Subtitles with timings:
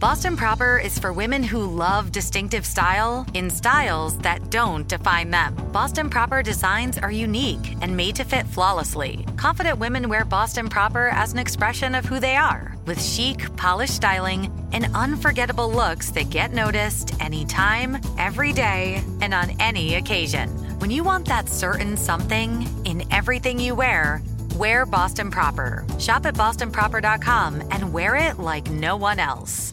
[0.00, 5.56] Boston Proper is for women who love distinctive style in styles that don't define them.
[5.72, 9.26] Boston Proper designs are unique and made to fit flawlessly.
[9.36, 13.96] Confident women wear Boston Proper as an expression of who they are, with chic, polished
[13.96, 20.48] styling and unforgettable looks that get noticed anytime, every day, and on any occasion.
[20.78, 24.22] When you want that certain something in everything you wear,
[24.54, 25.84] wear Boston Proper.
[25.98, 29.72] Shop at bostonproper.com and wear it like no one else.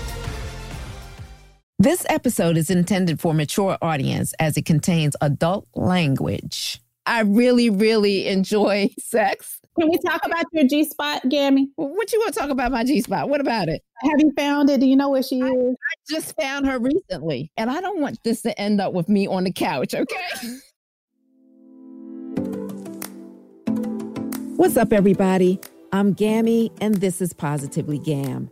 [1.81, 6.79] This episode is intended for mature audience as it contains adult language.
[7.07, 9.59] I really, really enjoy sex.
[9.79, 11.71] Can we talk about your G spot, Gammy?
[11.77, 13.29] What you want to talk about my G spot?
[13.29, 13.81] What about it?
[14.03, 14.79] Have you found it?
[14.79, 15.43] Do you know where she is?
[15.43, 19.09] I, I just found her recently, and I don't want this to end up with
[19.09, 20.59] me on the couch, okay?
[24.55, 25.59] What's up, everybody?
[25.91, 28.51] I'm Gammy, and this is Positively Gam.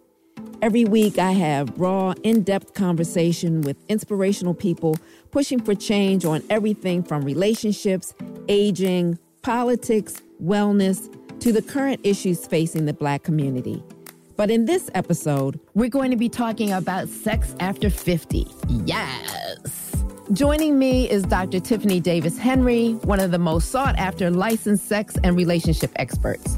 [0.62, 4.97] Every week, I have raw, in depth conversation with inspirational people
[5.31, 8.14] pushing for change on everything from relationships,
[8.50, 11.09] aging, politics, wellness,
[11.40, 13.81] to the current issues facing the Black community.
[14.36, 18.46] But in this episode, we're going to be talking about sex after 50.
[18.68, 19.96] Yes.
[20.34, 21.62] Joining me is Dr.
[21.62, 26.58] Tiffany Davis Henry, one of the most sought after licensed sex and relationship experts.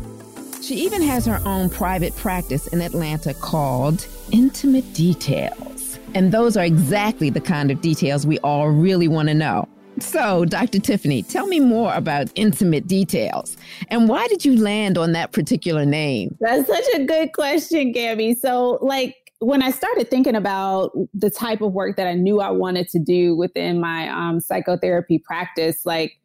[0.62, 5.98] She even has her own private practice in Atlanta called Intimate Details.
[6.14, 9.68] And those are exactly the kind of details we all really want to know.
[10.00, 10.80] So, Dr.
[10.80, 13.58] Tiffany, tell me more about intimate details.
[13.90, 16.38] And why did you land on that particular name?
[16.40, 18.36] That's such a good question, Gabby.
[18.36, 22.52] So, like, when I started thinking about the type of work that I knew I
[22.52, 26.20] wanted to do within my um, psychotherapy practice, like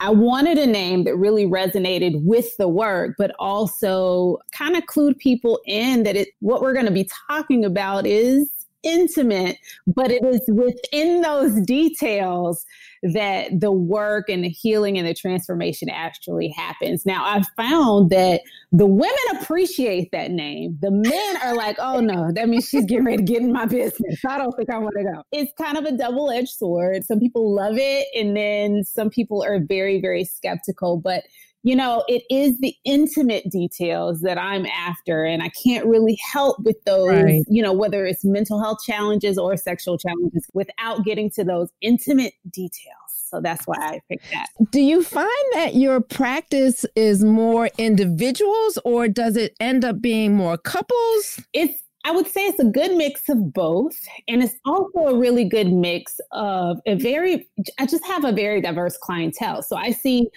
[0.00, 5.18] I wanted a name that really resonated with the work, but also kind of clued
[5.18, 8.50] people in that it what we're going to be talking about is
[8.82, 12.64] intimate, but it is within those details
[13.02, 17.06] that the work and the healing and the transformation actually happens.
[17.06, 18.42] Now, I've found that
[18.72, 20.78] the women appreciate that name.
[20.80, 23.64] The men are like, oh no, that means she's getting ready to get in my
[23.66, 24.20] business.
[24.26, 25.22] I don't think I want to go.
[25.32, 27.04] It's kind of a double edged sword.
[27.04, 30.98] Some people love it, and then some people are very, very skeptical.
[30.98, 31.24] But
[31.62, 35.24] you know, it is the intimate details that I'm after.
[35.24, 37.42] And I can't really help with those, right.
[37.48, 42.34] you know, whether it's mental health challenges or sexual challenges without getting to those intimate
[42.50, 42.94] details.
[43.08, 44.46] So that's why I picked that.
[44.70, 50.34] Do you find that your practice is more individuals or does it end up being
[50.34, 51.40] more couples?
[51.52, 53.94] It's I would say it's a good mix of both.
[54.26, 57.46] And it's also a really good mix of a very,
[57.78, 59.62] I just have a very diverse clientele.
[59.62, 60.28] So I see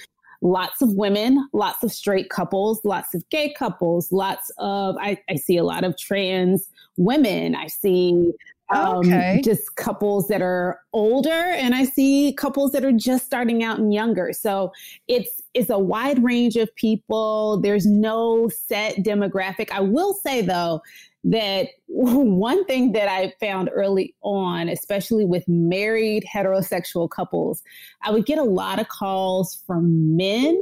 [0.43, 5.35] lots of women, lots of straight couples, lots of gay couples, lots of, I, I
[5.35, 6.67] see a lot of trans
[6.97, 7.55] women.
[7.55, 8.33] I see
[8.69, 9.41] um, okay.
[9.43, 13.93] just couples that are older and I see couples that are just starting out and
[13.93, 14.31] younger.
[14.33, 14.71] So
[15.07, 17.59] it's, it's a wide range of people.
[17.61, 19.69] There's no set demographic.
[19.71, 20.81] I will say though,
[21.25, 27.63] that one thing that I found early on, especially with married heterosexual couples,
[28.01, 30.59] I would get a lot of calls from men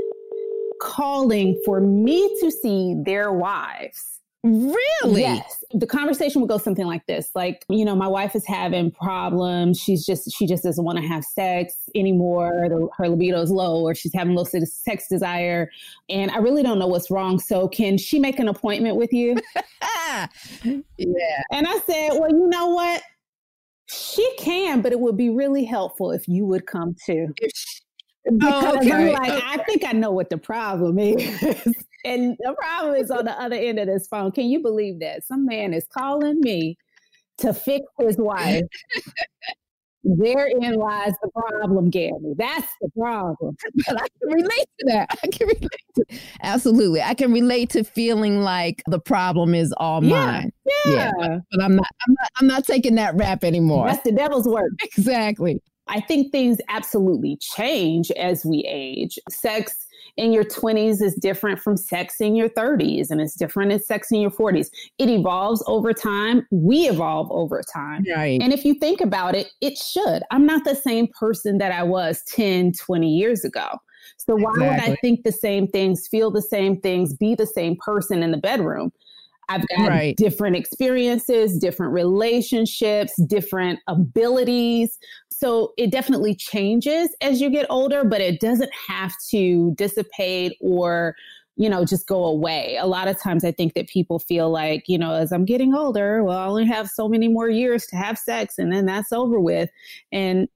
[0.82, 5.22] calling for me to see their wives Really?
[5.22, 5.64] Yes.
[5.72, 7.30] The conversation would go something like this.
[7.36, 9.80] Like, you know, my wife is having problems.
[9.80, 12.68] She's just, she just doesn't want to have sex anymore.
[12.68, 15.70] The, her libido is low or she's having low sex desire.
[16.10, 17.40] And I really don't know what's wrong.
[17.40, 19.36] So can she make an appointment with you?
[19.86, 20.28] yeah.
[21.52, 23.04] And I said, well, you know what?
[23.86, 27.28] She can, but it would be really helpful if you would come too.
[28.28, 28.92] Oh, Because oh, okay.
[28.92, 31.76] I'm like, I think I know what the problem is.
[32.06, 34.32] And the problem is on the other end of this phone.
[34.32, 35.26] Can you believe that?
[35.26, 36.78] Some man is calling me
[37.40, 38.64] to fix his wife.
[40.04, 42.34] Therein lies the problem, Gabby.
[42.36, 43.56] That's the problem.
[43.88, 45.20] but I can relate to that.
[45.24, 46.06] I can relate to
[46.42, 47.04] absolutely.
[47.04, 50.52] I can relate to feeling like the problem is all Yeah, mine.
[50.86, 51.12] Yeah.
[51.20, 51.88] but, but I'm not.
[52.08, 52.30] I'm not.
[52.38, 53.88] I'm not taking that rap anymore.
[53.88, 54.72] That's the devil's work.
[54.84, 55.62] exactly.
[55.88, 59.20] I think things absolutely change as we age.
[59.30, 59.86] Sex
[60.18, 64.12] in your 20s is different from sex in your 30s, and it's different as sex
[64.12, 64.70] in your 40s.
[64.98, 66.46] It evolves over time.
[66.52, 68.06] We evolve over time.
[68.16, 68.42] Right.
[68.42, 70.24] And if you think about it, it should.
[70.32, 73.68] I'm not the same person that I was 10, 20 years ago.
[74.18, 77.76] So why would I think the same things, feel the same things, be the same
[77.78, 78.92] person in the bedroom?
[79.50, 80.16] I've got Right.
[80.16, 84.98] different experiences, different relationships, different abilities.
[85.42, 91.16] So it definitely changes as you get older, but it doesn't have to dissipate or
[91.58, 92.78] you know, just go away.
[92.80, 95.74] A lot of times I think that people feel like, you know, as I'm getting
[95.76, 99.12] older, well, I only have so many more years to have sex and then that's
[99.12, 99.70] over with.
[100.12, 100.48] And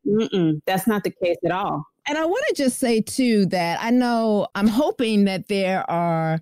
[0.66, 1.86] that's not the case at all.
[2.08, 6.40] And I want to just say too that I know I'm hoping that there are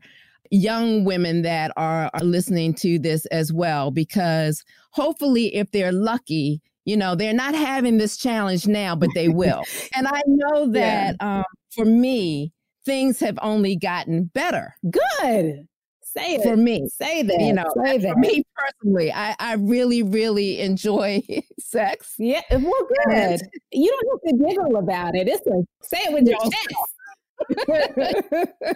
[0.52, 6.62] young women that are, are listening to this as well, because hopefully, if they're lucky,
[6.86, 9.64] you know, they're not having this challenge now, but they will.
[9.96, 11.44] and I know that um,
[11.76, 12.52] for me,
[12.86, 15.68] things have only gotten better Good.
[16.02, 16.44] Say it.
[16.44, 16.88] for me.
[16.90, 17.40] Say that.
[17.40, 18.18] You know, say for that.
[18.18, 21.24] me personally, I, I really, really enjoy
[21.60, 22.14] sex.
[22.20, 23.42] Yeah, well, good.
[23.72, 25.28] You don't have to giggle about it.
[25.28, 26.76] It's a say it with your chest.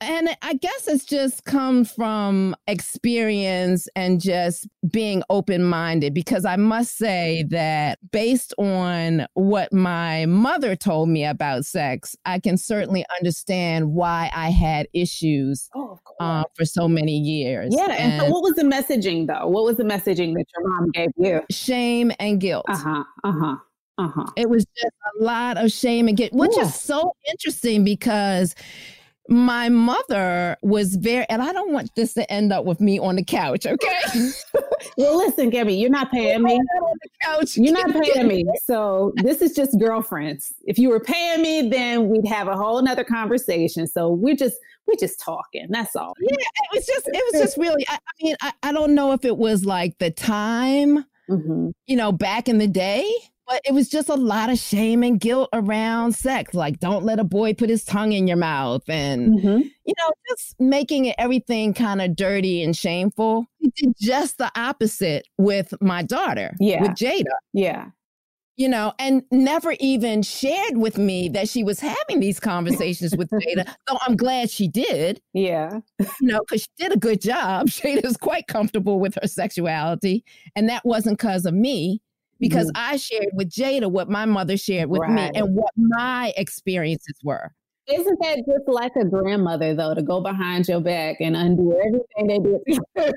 [0.00, 6.56] And I guess it's just come from experience and just being open minded because I
[6.56, 13.04] must say that based on what my mother told me about sex, I can certainly
[13.18, 17.74] understand why I had issues oh, uh, for so many years.
[17.76, 17.92] yeah.
[17.92, 19.48] And, so, what was the messaging though?
[19.48, 21.40] What was the messaging that your mom gave you?
[21.50, 22.64] shame and guilt.
[22.68, 23.04] Uh huh.
[23.22, 23.56] Uh huh.
[23.96, 24.26] Uh huh.
[24.36, 28.54] It was just a lot of shame and guilt, which is so interesting because
[29.28, 33.16] my mother was very, and I don't want this to end up with me on
[33.16, 34.00] the couch, okay?
[34.98, 36.52] Well, listen, Gabby, you're not paying me.
[36.56, 37.56] on the couch.
[37.56, 38.44] You're not paying me.
[38.64, 40.52] So this is just girlfriends.
[40.64, 43.86] If you were paying me, then we'd have a whole nother conversation.
[43.86, 44.56] So we're just
[44.86, 45.66] we're just talking.
[45.70, 46.12] That's all.
[46.20, 49.12] Yeah, it was just, it was just really, I, I mean, I, I don't know
[49.12, 51.72] if it was like the time, Mhm.
[51.86, 53.10] you know, back in the day.
[53.46, 56.54] But it was just a lot of shame and guilt around sex.
[56.54, 58.82] Like, don't let a boy put his tongue in your mouth.
[58.88, 59.64] And, Mhm.
[59.84, 63.46] you know, just making it everything kind of dirty and shameful.
[63.76, 66.80] Did just the opposite with my daughter, Yeah.
[66.82, 67.86] with Jada, Yeah.
[68.56, 73.28] you know, and never even shared with me that she was having these conversations with
[73.28, 73.66] Jada.
[73.86, 75.80] Though I'm glad she did, Yeah.
[75.98, 77.66] you know, because she did a good job.
[77.68, 80.24] Jada's quite comfortable with her sexuality.
[80.56, 82.00] And that wasn't because of me,
[82.48, 87.18] because I shared with Jada what my mother shared with me and what my experiences
[87.22, 87.52] were.
[87.86, 92.26] Isn't that just like a grandmother though, to go behind your back and undo everything
[92.26, 93.12] they did?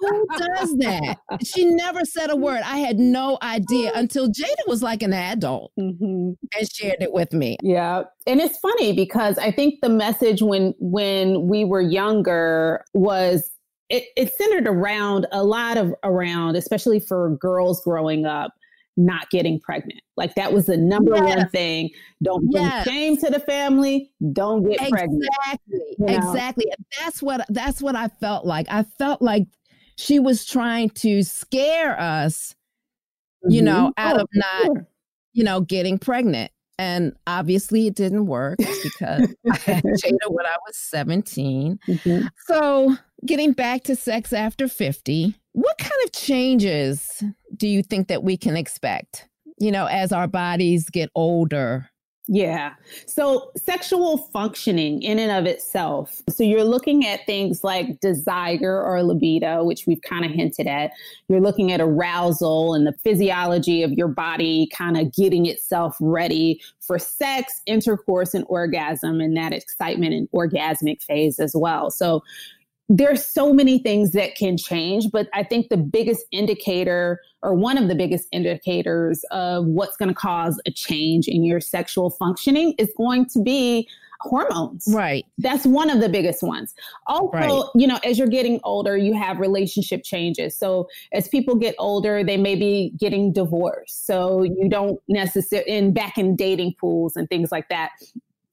[0.00, 1.16] Who does that?
[1.42, 2.60] She never said a word.
[2.64, 7.32] I had no idea until Jada was like an adult hmm and shared it with
[7.32, 7.56] me.
[7.62, 8.02] Yeah.
[8.26, 13.50] And it's funny because I think the message when when we were younger was
[13.88, 18.52] it, it centered around a lot of around, especially for girls growing up,
[18.96, 20.00] not getting pregnant.
[20.16, 21.90] Like that was the number one thing.
[22.22, 22.86] Don't bring Yes.
[22.86, 24.10] shame to the family.
[24.32, 25.22] Don't get pregnant.
[25.44, 25.80] Exactly.
[25.98, 26.14] You know?
[26.16, 26.64] Exactly.
[26.98, 28.66] That's what that's what I felt like.
[28.70, 29.46] I felt like
[29.96, 32.54] she was trying to scare us,
[33.48, 33.92] you know, Mhm.
[33.98, 34.88] out Oh, of not, sure.
[35.32, 36.50] you know, getting pregnant.
[36.78, 41.78] And obviously it didn't work because I had Jada when I was 17.
[41.86, 42.28] Mhm.
[42.46, 47.22] So, getting back to sex after 50, what kind of changes
[47.56, 51.88] do you think that we can expect, you know, as our bodies get older?
[52.28, 52.72] Yeah.
[53.06, 56.22] So sexual functioning in and of itself.
[56.28, 60.90] So you're looking at things like desire or libido, which we've kind of hinted at.
[61.28, 66.60] You're looking at arousal and the physiology of your body kind of getting itself ready
[66.80, 71.92] for sex, intercourse, and orgasm, and that excitement and orgasmic phase as well.
[71.92, 72.24] So
[72.88, 77.78] there's so many things that can change, but I think the biggest indicator, or one
[77.78, 82.74] of the biggest indicators of what's going to cause a change in your sexual functioning,
[82.78, 83.88] is going to be
[84.20, 84.84] hormones.
[84.88, 85.26] Right.
[85.38, 86.74] That's one of the biggest ones.
[87.06, 87.64] Also, right.
[87.74, 90.56] you know, as you're getting older, you have relationship changes.
[90.56, 94.06] So as people get older, they may be getting divorced.
[94.06, 97.90] So you don't necessarily in back in dating pools and things like that.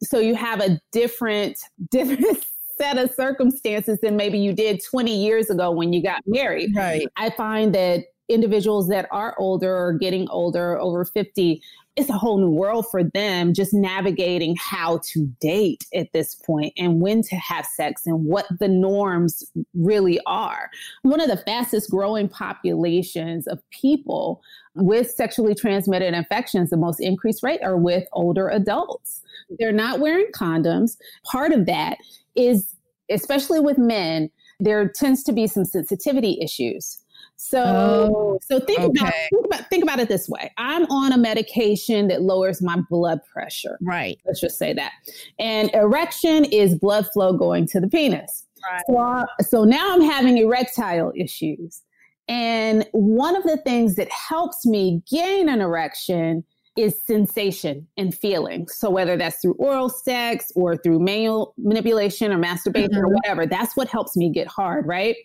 [0.02, 1.60] So you have a different
[1.92, 2.44] different
[2.84, 6.76] set of circumstances than maybe you did 20 years ago when you got married.
[6.76, 7.08] Right.
[7.16, 11.62] I find that individuals that are older or getting older over 50
[11.96, 16.74] it's a whole new world for them just navigating how to date at this point
[16.76, 19.44] and when to have sex and what the norms
[19.76, 20.72] really are.
[21.04, 24.42] One of the fastest growing populations of people
[24.76, 29.22] with sexually transmitted infections, the most increased rate are with older adults.
[29.60, 30.98] They're not wearing condoms.
[31.26, 31.98] Part of that
[32.36, 32.76] is,
[33.10, 37.00] especially with men, there tends to be some sensitivity issues.
[37.36, 39.00] So, oh, so think okay.
[39.00, 40.52] about think about think about it this way.
[40.58, 43.78] I'm on a medication that lowers my blood pressure.
[43.82, 44.18] Right.
[44.26, 44.92] Let's just say that.
[45.40, 48.46] And erection is blood flow going to the penis.
[48.64, 48.82] Right.
[48.88, 51.82] So, uh, so now I'm having erectile issues.
[52.30, 58.68] And one of the things that helps me gain an erection is sensation and feeling.
[58.68, 63.06] So whether that's through oral sex or through manual manipulation or masturbation mm-hmm.
[63.06, 65.16] or whatever, that's what helps me get hard, right?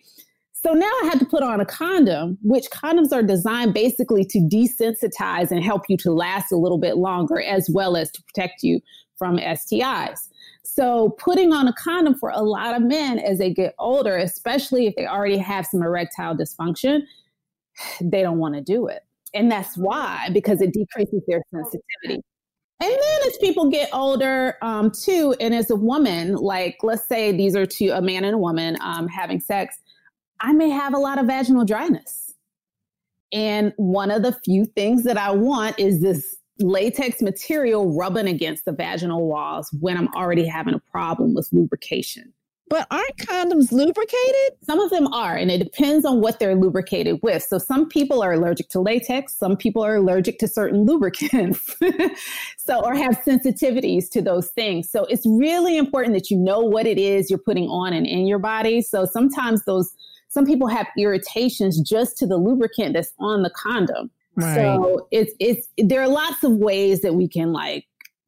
[0.61, 4.39] So now I had to put on a condom, which condoms are designed basically to
[4.39, 8.61] desensitize and help you to last a little bit longer, as well as to protect
[8.61, 8.81] you
[9.17, 10.27] from STIs.
[10.63, 14.85] So putting on a condom for a lot of men as they get older, especially
[14.85, 17.03] if they already have some erectile dysfunction,
[18.01, 19.03] they don't want to do it.
[19.33, 22.23] And that's why, because it decreases their sensitivity.
[22.81, 27.31] And then as people get older, um, too, and as a woman, like let's say
[27.31, 29.77] these are two, a man and a woman um, having sex,
[30.39, 32.33] I may have a lot of vaginal dryness.
[33.33, 38.65] And one of the few things that I want is this latex material rubbing against
[38.65, 42.33] the vaginal walls when I'm already having a problem with lubrication.
[42.69, 44.57] But aren't condoms lubricated?
[44.63, 47.43] Some of them are, and it depends on what they're lubricated with.
[47.43, 51.75] So some people are allergic to latex, some people are allergic to certain lubricants.
[52.57, 54.89] so or have sensitivities to those things.
[54.89, 58.27] So it's really important that you know what it is you're putting on and in
[58.27, 58.81] your body.
[58.81, 59.91] So sometimes those
[60.29, 64.11] some people have irritations just to the lubricant that's on the condom.
[64.35, 64.55] Right.
[64.55, 67.85] So it's it's there are lots of ways that we can like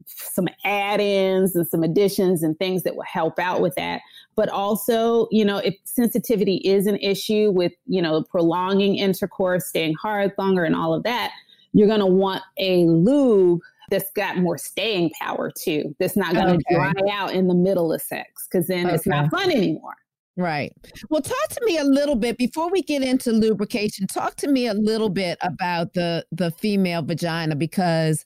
[0.07, 4.01] some add-ins and some additions and things that will help out with that.
[4.41, 9.93] But also, you know, if sensitivity is an issue with, you know, prolonging intercourse, staying
[10.01, 11.31] hard longer and all of that,
[11.73, 13.59] you're going to want a lube
[13.91, 15.95] that's got more staying power too.
[15.99, 16.73] That's not going to okay.
[16.73, 18.95] dry out in the middle of sex because then okay.
[18.95, 19.93] it's not fun anymore.
[20.37, 20.73] Right.
[21.11, 24.07] Well, talk to me a little bit before we get into lubrication.
[24.07, 28.25] Talk to me a little bit about the the female vagina because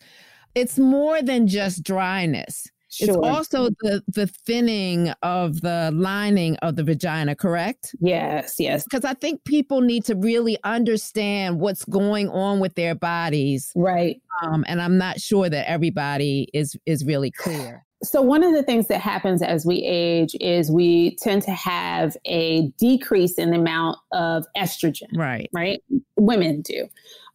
[0.55, 2.71] it's more than just dryness.
[2.95, 3.09] Sure.
[3.09, 7.93] It's also the the thinning of the lining of the vagina, correct?
[7.99, 8.83] Yes, yes.
[8.83, 14.21] Because I think people need to really understand what's going on with their bodies, right?
[14.41, 17.85] Um, and I'm not sure that everybody is is really clear.
[18.03, 22.15] So, one of the things that happens as we age is we tend to have
[22.25, 25.07] a decrease in the amount of estrogen.
[25.15, 25.49] Right.
[25.51, 25.83] Right.
[26.15, 26.87] Women do.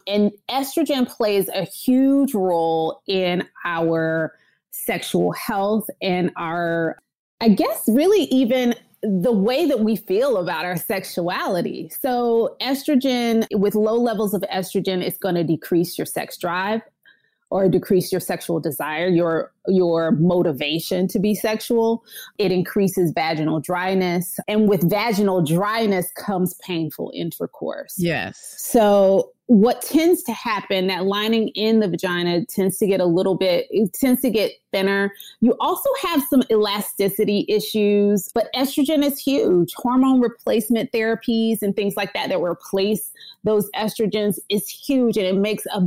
[0.07, 4.35] And estrogen plays a huge role in our
[4.71, 6.99] sexual health and our,
[7.41, 11.91] I guess, really even the way that we feel about our sexuality.
[12.01, 16.83] So, estrogen, with low levels of estrogen, is going to decrease your sex drive
[17.51, 22.05] or decrease your sexual desire, your your motivation to be sexual.
[22.39, 27.95] It increases vaginal dryness, and with vaginal dryness comes painful intercourse.
[27.99, 28.55] Yes.
[28.59, 33.35] So what tends to happen that lining in the vagina tends to get a little
[33.35, 39.19] bit it tends to get thinner you also have some elasticity issues but estrogen is
[39.19, 43.11] huge hormone replacement therapies and things like that that replace
[43.43, 45.81] those estrogens is huge and it makes a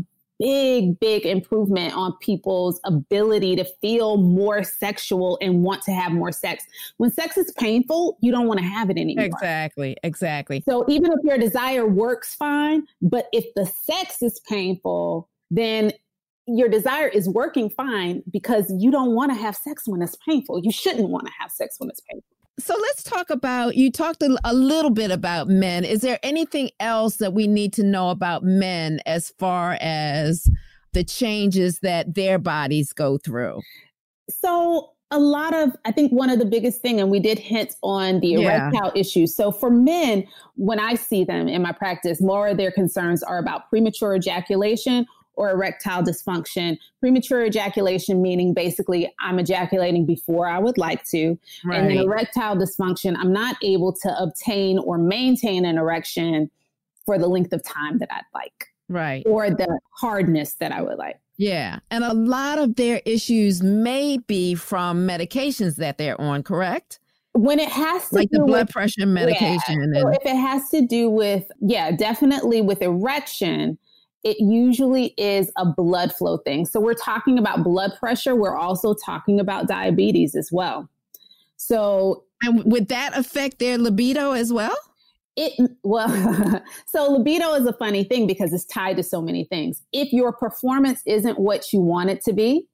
[0.43, 6.33] big, big improvement on people's ability to feel more sexual and want to have more
[6.33, 6.65] sex.
[6.97, 9.23] When sex is painful, you don't want to have it anymore.
[9.23, 10.62] Exactly, exactly.
[10.67, 15.93] So even if your desire works fine, but if the sex is painful, then
[16.45, 20.59] your desire is working fine because you don't want to have sex when it's painful.
[20.62, 22.32] You shouldn't want to have sex when it's painful.
[22.60, 25.83] So let's talk about you talked a, a, little bit about men.
[25.83, 30.48] Is there anything else that we need to know about men as far as
[30.93, 33.62] the changes that their bodies go through?
[34.29, 37.75] So a lot of I think one of the biggest thing and we did hint
[37.81, 39.01] on the erectile yeah.
[39.01, 39.36] issues.
[39.36, 43.39] So for men, when I see them in my practice, more of their concerns are
[43.39, 46.77] about premature ejaculation or erectile dysfunction.
[46.99, 51.37] Premature ejaculation, meaning basically I'm ejaculating before I would like to.
[51.63, 51.79] Right.
[51.79, 56.51] And then erectile dysfunction, I'm not able to obtain or maintain an erection
[57.05, 58.67] for the length of time that I'd like.
[58.89, 59.23] Right.
[59.25, 61.19] Or the hardness that I would like.
[61.37, 61.79] Yeah.
[61.89, 66.99] And a lot of their issues may be from medications that they're on, correct?
[67.31, 69.91] When it has to like the blood with, pressure medication.
[69.93, 70.01] Yeah.
[70.01, 73.79] So if it has to do with, yeah, definitely with erection,
[74.23, 76.65] it usually is a blood flow thing.
[76.65, 78.35] So we're talking about blood pressure.
[78.35, 80.89] We're also talking about diabetes as well.
[81.57, 84.75] So, and would that affect their libido as well?
[85.35, 85.53] It
[85.83, 89.81] well, so libido is a funny thing because it's tied to so many things.
[89.91, 92.67] If your performance isn't what you want it to be,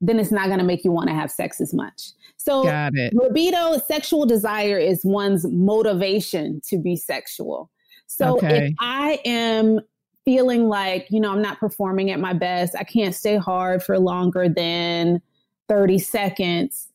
[0.00, 2.10] then it's not going to make you want to have sex as much.
[2.38, 3.14] So Got it.
[3.14, 7.70] libido, sexual desire is one's motivation to be sexual.
[8.08, 8.66] So okay.
[8.66, 9.80] if I am
[10.24, 13.98] feeling like, you know, I'm not performing at my best, I can't stay hard for
[13.98, 15.20] longer than
[15.68, 16.88] 30 seconds,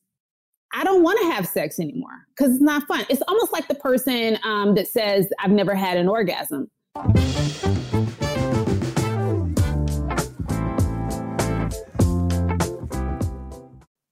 [0.72, 3.06] I don't want to have sex anymore because it's not fun.
[3.08, 6.70] It's almost like the person um, that says, I've never had an orgasm.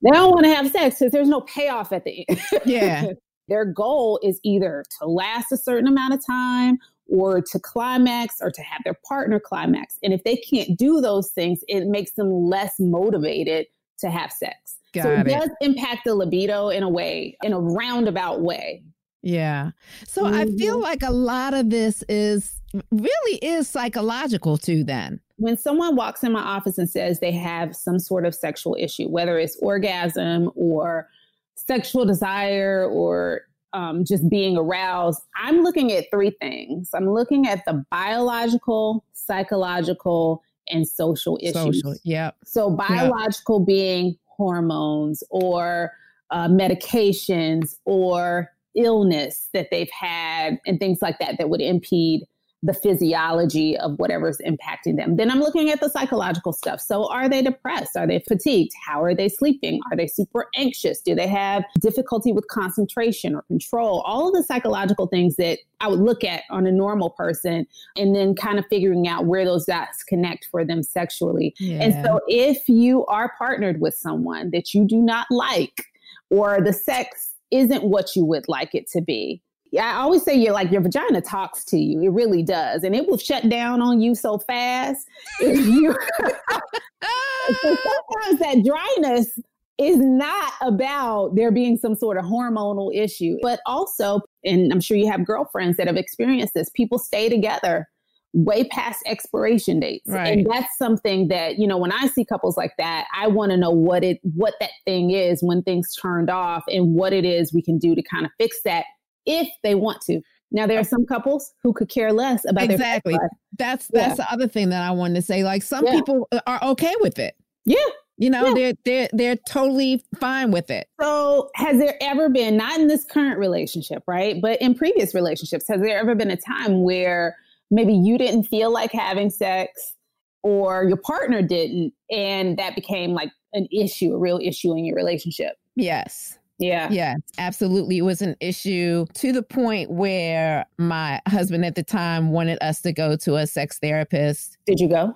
[0.03, 2.41] They don't want to have sex because there's no payoff at the end.
[2.65, 3.07] Yeah.
[3.49, 8.51] Their goal is either to last a certain amount of time or to climax or
[8.51, 9.99] to have their partner climax.
[10.03, 13.67] And if they can't do those things, it makes them less motivated
[13.99, 14.77] to have sex.
[14.93, 18.83] Got so it, it, does impact the libido in a way, in a roundabout way.
[19.23, 19.71] Yeah.
[20.07, 20.35] So mm-hmm.
[20.35, 22.61] I feel like a lot of this is
[22.91, 25.21] really is psychological too then.
[25.37, 29.09] When someone walks in my office and says they have some sort of sexual issue,
[29.09, 31.09] whether it's orgasm or
[31.57, 33.43] sexual desire or
[33.73, 36.91] um, just being aroused, I'm looking at three things.
[36.95, 41.55] I'm looking at the biological, psychological, and social issues.
[41.55, 42.31] Social, yeah.
[42.45, 43.67] So biological yep.
[43.67, 45.93] being hormones or
[46.31, 52.23] uh, medications or illness that they've had and things like that that would impede
[52.67, 55.17] the physiology of whatever's impacting them.
[55.17, 56.81] Then I'm looking at the psychological stuff.
[56.81, 57.97] So, are they depressed?
[57.97, 58.73] Are they fatigued?
[58.85, 59.81] How are they sleeping?
[59.91, 61.01] Are they super anxious?
[61.01, 64.03] Do they have difficulty with concentration or control?
[64.05, 68.17] All of the psychological things that I would look at on a normal person and
[68.17, 71.55] then kind of figuring out where those dots connect for them sexually.
[71.61, 71.83] Yeah.
[71.83, 75.85] And so, if you are partnered with someone that you do not like,
[76.31, 79.41] or the sex isn't what you would like it to be,
[79.75, 82.03] I always say you're like your vagina talks to you.
[82.03, 82.85] It really does.
[82.85, 85.07] And it will shut down on you so fast.
[85.41, 89.39] If you so sometimes that dryness
[89.79, 94.97] is not about there being some sort of hormonal issue, but also, and I'm sure
[94.97, 97.87] you have girlfriends that have experienced this, people stay together
[98.33, 100.09] way past expiration dates.
[100.09, 100.39] Right.
[100.39, 103.57] And that's something that, you know, when I see couples like that, I want to
[103.57, 107.53] know what it what that thing is when things turned off and what it is
[107.55, 108.85] we can do to kind of fix that
[109.27, 110.21] if they want to.
[110.53, 113.19] Now there are some couples who could care less about exactly.
[113.59, 114.25] That's that's yeah.
[114.25, 115.43] the other thing that I wanted to say.
[115.43, 115.93] Like some yeah.
[115.93, 117.35] people uh, are okay with it.
[117.65, 117.77] Yeah.
[118.19, 118.55] You know, yeah.
[118.55, 120.89] they're they're they're totally fine with it.
[121.01, 124.41] So has there ever been, not in this current relationship, right?
[124.41, 127.37] But in previous relationships, has there ever been a time where
[127.71, 129.95] maybe you didn't feel like having sex
[130.43, 134.97] or your partner didn't, and that became like an issue, a real issue in your
[134.97, 135.57] relationship?
[135.75, 136.36] Yes.
[136.59, 136.89] Yeah.
[136.91, 137.99] Yeah, absolutely.
[137.99, 142.81] It was an issue to the point where my husband at the time wanted us
[142.83, 144.57] to go to a sex therapist.
[144.67, 145.15] Did you go?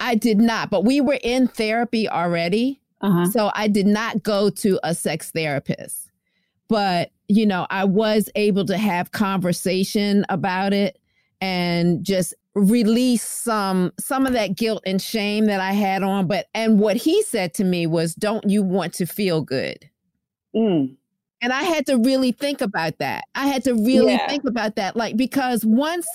[0.00, 2.80] I did not, but we were in therapy already.
[3.00, 3.26] Uh-huh.
[3.30, 6.10] So I did not go to a sex therapist.
[6.68, 10.98] But, you know, I was able to have conversation about it
[11.40, 16.48] and just release some some of that guilt and shame that I had on but
[16.54, 19.88] and what he said to me was don't you want to feel good
[20.54, 20.96] Mm.
[21.42, 23.24] And I had to really think about that.
[23.34, 24.28] I had to really yeah.
[24.28, 24.96] think about that.
[24.96, 26.06] Like, because once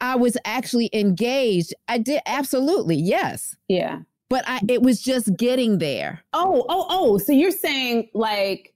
[0.00, 3.56] I was actually engaged, I did absolutely, yes.
[3.68, 4.00] Yeah.
[4.30, 6.22] But I it was just getting there.
[6.32, 7.18] Oh, oh, oh.
[7.18, 8.74] So you're saying like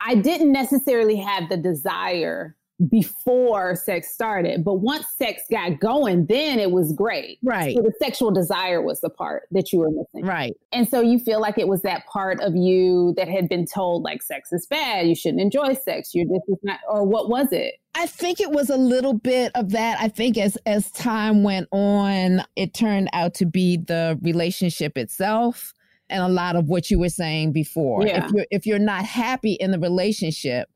[0.00, 2.56] I didn't necessarily have the desire
[2.88, 4.62] before sex started.
[4.62, 7.38] But once sex got going, then it was great.
[7.42, 7.74] Right.
[7.74, 10.26] So the sexual desire was the part that you were missing.
[10.26, 10.54] Right.
[10.72, 14.02] And so you feel like it was that part of you that had been told
[14.02, 17.50] like sex is bad, you shouldn't enjoy sex, you're this is not or what was
[17.50, 17.74] it?
[17.94, 19.98] I think it was a little bit of that.
[19.98, 25.72] I think as as time went on, it turned out to be the relationship itself
[26.10, 28.06] and a lot of what you were saying before.
[28.06, 28.26] Yeah.
[28.26, 30.68] If you're if you're not happy in the relationship,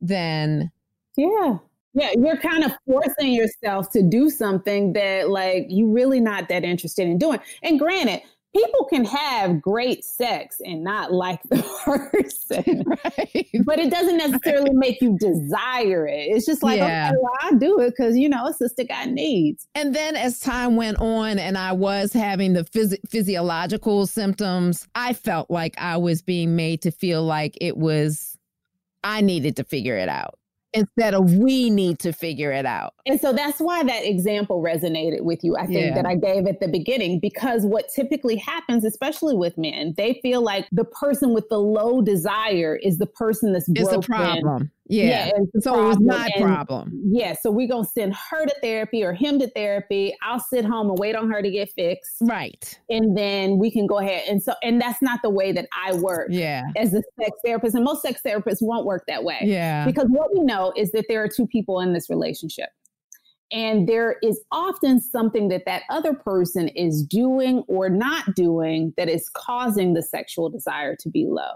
[0.00, 0.72] then
[1.16, 1.58] yeah.
[1.96, 6.64] Yeah, you're kind of forcing yourself to do something that like you're really not that
[6.64, 7.38] interested in doing.
[7.62, 8.20] And granted,
[8.54, 13.48] people can have great sex and not like the person, right.
[13.64, 14.76] but it doesn't necessarily right.
[14.76, 16.30] make you desire it.
[16.30, 17.10] It's just like, yeah.
[17.10, 19.68] okay, well, I do it because you know, it's a sister got needs.
[19.76, 25.12] And then as time went on, and I was having the phys- physiological symptoms, I
[25.12, 28.36] felt like I was being made to feel like it was
[29.04, 30.38] I needed to figure it out
[30.74, 32.92] instead of we need to figure it out.
[33.06, 35.94] And so that's why that example resonated with you, I think, yeah.
[35.94, 40.42] that I gave at the beginning, because what typically happens, especially with men, they feel
[40.42, 44.70] like the person with the low desire is the person that's it's broken.
[44.86, 45.26] Yeah.
[45.26, 45.84] yeah so problem.
[45.84, 47.00] it was my and problem.
[47.06, 47.34] Yeah.
[47.40, 50.14] So we're going to send her to therapy or him to therapy.
[50.22, 52.16] I'll sit home and wait on her to get fixed.
[52.20, 52.78] Right.
[52.90, 54.24] And then we can go ahead.
[54.28, 56.28] And so, and that's not the way that I work.
[56.30, 56.64] Yeah.
[56.76, 57.74] As a sex therapist.
[57.74, 59.38] And most sex therapists won't work that way.
[59.42, 59.84] Yeah.
[59.86, 62.68] Because what we know is that there are two people in this relationship.
[63.52, 69.08] And there is often something that that other person is doing or not doing that
[69.08, 71.52] is causing the sexual desire to be low.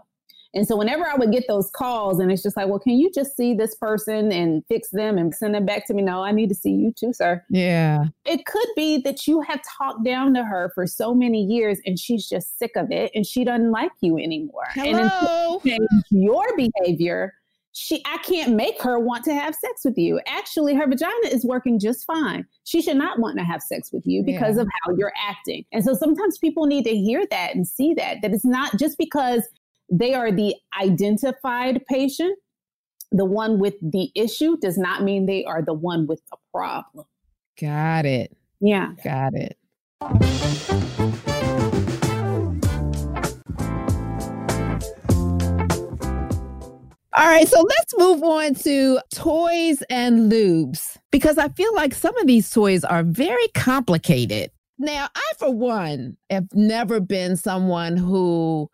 [0.54, 3.10] And so whenever I would get those calls and it's just like, well, can you
[3.12, 6.02] just see this person and fix them and send them back to me?
[6.02, 7.44] No, I need to see you too, sir.
[7.50, 8.04] Yeah.
[8.24, 11.98] It could be that you have talked down to her for so many years and
[11.98, 14.64] she's just sick of it and she doesn't like you anymore.
[14.70, 15.60] Hello.
[15.64, 17.34] And your behavior,
[17.72, 20.20] she I can't make her want to have sex with you.
[20.26, 22.46] Actually, her vagina is working just fine.
[22.64, 24.62] She should not want to have sex with you because yeah.
[24.62, 25.64] of how you're acting.
[25.72, 28.98] And so sometimes people need to hear that and see that that it's not just
[28.98, 29.48] because
[29.90, 32.38] they are the identified patient.
[33.10, 37.06] The one with the issue does not mean they are the one with the problem.
[37.58, 38.36] Got it.
[38.60, 38.92] Yeah.
[39.02, 39.56] Got it.
[47.14, 52.16] All right, so let's move on to toys and lubes because I feel like some
[52.18, 54.52] of these toys are very complicated.
[54.78, 58.70] Now, I, for one, have never been someone who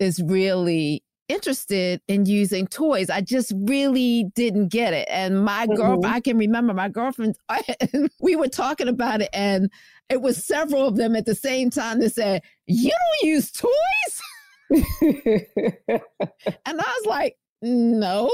[0.00, 3.08] is really interested in using toys.
[3.08, 5.06] I just really didn't get it.
[5.08, 5.74] And my mm-hmm.
[5.74, 7.36] girl, I can remember my girlfriend,
[8.20, 9.70] we were talking about it, and
[10.08, 13.70] it was several of them at the same time that said, You don't use toys?
[14.70, 16.00] and
[16.66, 18.30] I was like, no.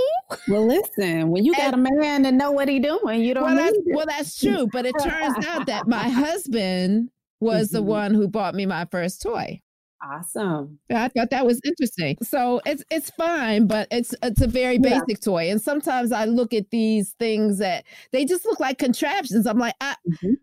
[0.48, 3.44] Well, listen, when you got and, a man to know what he doing, you don't
[3.44, 4.68] well, that's, well, that's true.
[4.72, 7.76] But it turns out that my husband was mm-hmm.
[7.76, 9.60] the one who bought me my first toy.
[10.02, 10.78] Awesome.
[10.90, 12.16] I thought that was interesting.
[12.22, 15.14] So it's it's fine, but it's it's a very basic yeah.
[15.24, 15.50] toy.
[15.50, 19.46] And sometimes I look at these things that they just look like contraptions.
[19.46, 20.34] I'm like, I, mm-hmm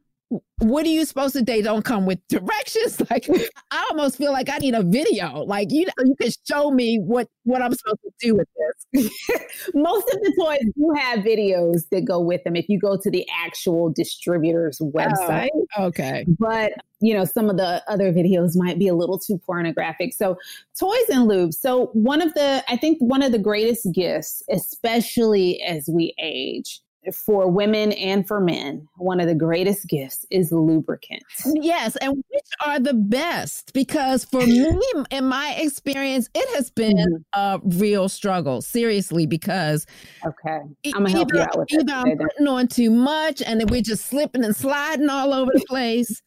[0.59, 3.01] what are you supposed to they don't come with directions?
[3.13, 3.27] Like
[3.69, 5.43] i almost feel like i need a video.
[5.43, 8.47] Like you know you can show me what what i'm supposed to do with
[8.93, 9.11] this.
[9.73, 13.11] Most of the toys do have videos that go with them if you go to
[13.11, 15.49] the actual distributor's oh, website.
[15.77, 16.25] oh, okay.
[16.39, 20.13] But you know some of the other videos might be a little too pornographic.
[20.13, 20.37] So
[20.79, 21.55] toys and lubes.
[21.55, 26.81] So one of the i think one of the greatest gifts especially as we age
[27.11, 31.23] for women and for men, one of the greatest gifts is lubricant.
[31.45, 33.73] Yes, and which are the best?
[33.73, 37.39] Because for me, in my experience, it has been mm-hmm.
[37.39, 38.61] a real struggle.
[38.61, 39.85] Seriously, because
[40.25, 41.93] okay, I'm gonna help either, you out with either.
[41.93, 45.65] I'm putting on too much, and then we're just slipping and sliding all over the
[45.67, 46.21] place,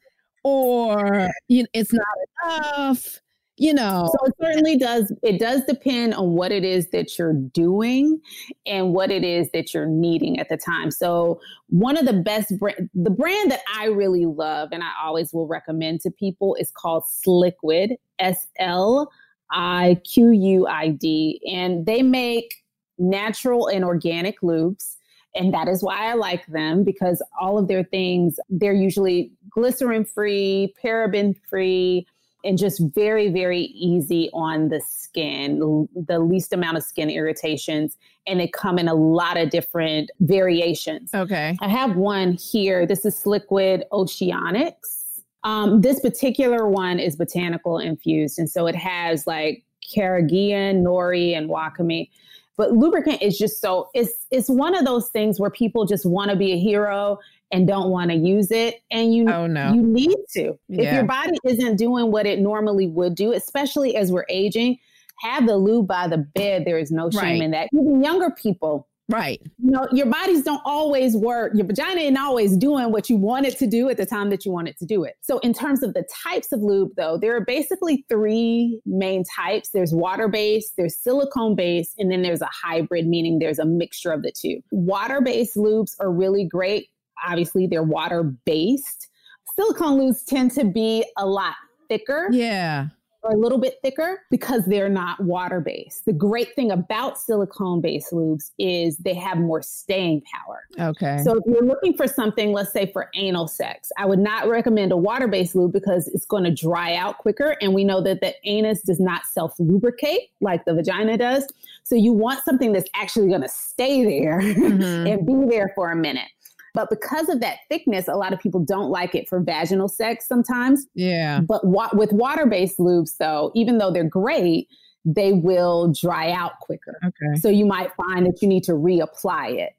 [0.44, 2.06] or you know, it's not
[2.44, 3.20] enough
[3.56, 7.32] you know so it certainly does it does depend on what it is that you're
[7.32, 8.20] doing
[8.66, 10.90] and what it is that you're needing at the time.
[10.90, 15.32] So one of the best brand the brand that i really love and i always
[15.32, 19.10] will recommend to people is called sliquid s-l
[19.52, 22.64] i-q-u-i-d and they make
[22.98, 24.96] natural and organic lubes
[25.36, 30.04] and that is why I like them because all of their things, they're usually glycerin
[30.04, 32.06] free, paraben free,
[32.46, 37.98] and just very, very easy on the skin, the least amount of skin irritations.
[38.26, 41.12] And they come in a lot of different variations.
[41.12, 41.56] Okay.
[41.60, 42.86] I have one here.
[42.86, 45.22] This is Sliquid Oceanics.
[45.44, 48.38] Um, this particular one is botanical infused.
[48.38, 52.08] And so it has like carrageenan, nori, and wakame.
[52.56, 56.30] But lubricant is just so it's it's one of those things where people just want
[56.30, 57.18] to be a hero
[57.52, 59.72] and don't want to use it and you oh, no.
[59.72, 60.82] you need to yeah.
[60.82, 64.78] if your body isn't doing what it normally would do especially as we're aging
[65.20, 67.42] have the lube by the bed there is no shame right.
[67.42, 69.40] in that even younger people Right.
[69.62, 71.52] You know, your bodies don't always work.
[71.54, 74.44] Your vagina ain't always doing what you want it to do at the time that
[74.44, 75.14] you want it to do it.
[75.22, 79.70] So, in terms of the types of lube, though, there are basically three main types
[79.70, 84.10] there's water based, there's silicone based, and then there's a hybrid, meaning there's a mixture
[84.10, 84.60] of the two.
[84.72, 86.88] Water based lubes are really great.
[87.26, 89.08] Obviously, they're water based.
[89.54, 91.54] Silicone lubes tend to be a lot
[91.88, 92.28] thicker.
[92.30, 92.88] Yeah
[93.22, 96.04] Or a little bit thicker because they're not water based.
[96.04, 100.64] The great thing about silicone based lubes is they have more staying power.
[100.90, 101.22] Okay.
[101.24, 104.92] So if you're looking for something, let's say for anal sex, I would not recommend
[104.92, 107.56] a water based lube because it's going to dry out quicker.
[107.60, 111.46] And we know that the anus does not self lubricate like the vagina does.
[111.84, 114.82] So you want something that's actually going to stay there mm-hmm.
[115.06, 116.28] and be there for a minute.
[116.76, 120.28] But because of that thickness, a lot of people don't like it for vaginal sex
[120.28, 120.86] sometimes.
[120.94, 121.40] Yeah.
[121.40, 124.68] But wa- with water based lubes, though, even though they're great,
[125.06, 126.98] they will dry out quicker.
[127.02, 127.40] Okay.
[127.40, 129.72] So you might find that you need to reapply it.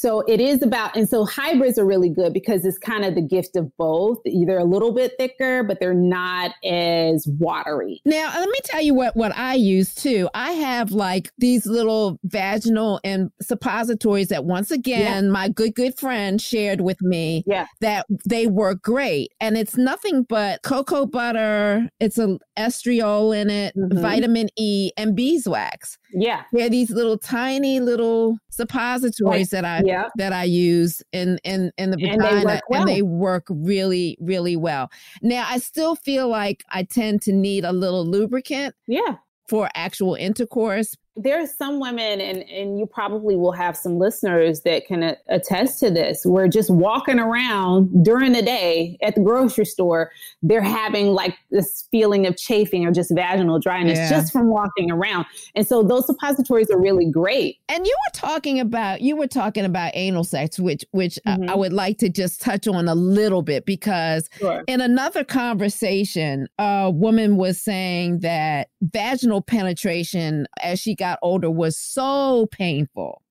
[0.00, 3.20] So it is about, and so hybrids are really good because it's kind of the
[3.20, 4.18] gift of both.
[4.24, 8.00] They're a little bit thicker, but they're not as watery.
[8.04, 10.28] Now, let me tell you what, what I use too.
[10.34, 15.30] I have like these little vaginal and suppositories that once again, yeah.
[15.32, 17.66] my good, good friend shared with me yeah.
[17.80, 19.32] that they work great.
[19.40, 21.90] And it's nothing but cocoa butter.
[21.98, 24.00] It's a estriol in it, mm-hmm.
[24.00, 25.98] vitamin E and beeswax.
[26.12, 26.44] Yeah.
[26.52, 30.08] They're these little tiny little suppositories that I yeah.
[30.16, 32.80] that I use in in in the vagina, and they, well.
[32.80, 34.90] and they work really really well.
[35.22, 38.74] Now I still feel like I tend to need a little lubricant.
[38.86, 39.16] Yeah.
[39.48, 44.60] For actual intercourse, there are some women, and, and you probably will have some listeners
[44.60, 46.24] that can a- attest to this.
[46.24, 50.12] We're just walking around during the day at the grocery store.
[50.42, 54.08] They're having like this feeling of chafing or just vaginal dryness yeah.
[54.08, 55.26] just from walking around.
[55.56, 57.58] And so those suppositories are really great.
[57.68, 61.28] And you were talking about you were talking about anal sex, which which mm-hmm.
[61.28, 61.58] I, I, mm-hmm.
[61.58, 64.62] would like to just touch on a little bit because sure.
[64.68, 71.50] in another conversation, a woman was saying that vaginal penetration as she got got older
[71.50, 73.22] was so painful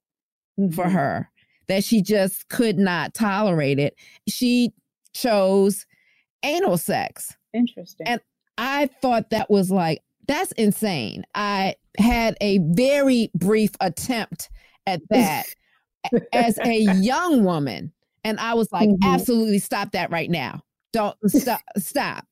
[0.59, 0.73] mm-hmm.
[0.73, 1.29] for her
[1.67, 3.95] that she just could not tolerate it.
[4.27, 4.71] She
[5.13, 5.85] chose
[6.43, 7.35] anal sex.
[7.53, 8.07] Interesting.
[8.07, 8.21] And
[8.57, 11.23] I thought that was like, that's insane.
[11.35, 14.49] I had a very brief attempt
[14.85, 15.45] at that
[16.33, 17.93] as a young woman.
[18.23, 19.09] And I was like, mm-hmm.
[19.09, 20.63] absolutely stop that right now.
[20.93, 21.61] Don't stop.
[21.77, 22.25] stop.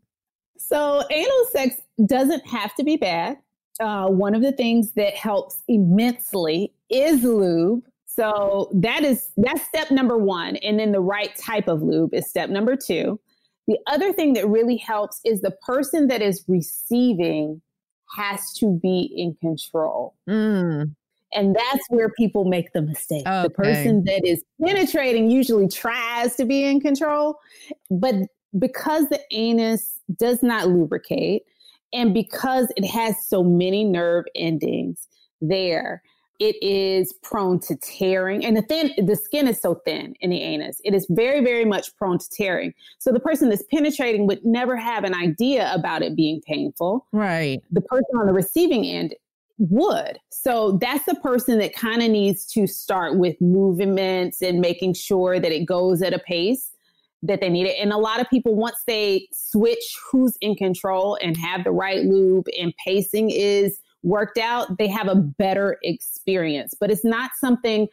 [0.58, 3.38] So, anal sex doesn't have to be bad
[3.80, 7.84] uh, one of the things that helps immensely is lube.
[8.06, 12.30] So that is that's step number one, and then the right type of lube is
[12.30, 13.20] step number two.
[13.68, 17.62] The other thing that really helps is the person that is receiving
[18.16, 20.16] has to be in control.
[20.30, 20.96] Mm.
[21.34, 23.28] And that's where people make the mistake.
[23.28, 23.44] Okay.
[23.44, 27.38] The person that is penetrating usually tries to be in control,
[27.90, 28.16] but
[28.58, 31.44] because the anus does not lubricate,
[31.96, 35.08] and because it has so many nerve endings
[35.42, 36.04] there,
[36.40, 38.46] it is prone to tearing.
[38.46, 40.82] And the thin the skin is so thin in the anus.
[40.84, 42.74] It is very, very much prone to tearing.
[43.00, 47.08] So the person that's penetrating would never have an idea about it being painful.
[47.14, 47.62] Right.
[47.72, 49.16] The person on the receiving end
[49.58, 50.20] would.
[50.30, 55.40] So that's the person that kind of needs to start with movements and making sure
[55.40, 56.72] that it goes at a pace
[57.24, 57.76] that they need it.
[57.80, 62.04] And a lot of people, once they switch who's in control and have the right
[62.04, 66.74] lube and pacing is worked out, they have a better experience.
[66.80, 67.88] But it's not something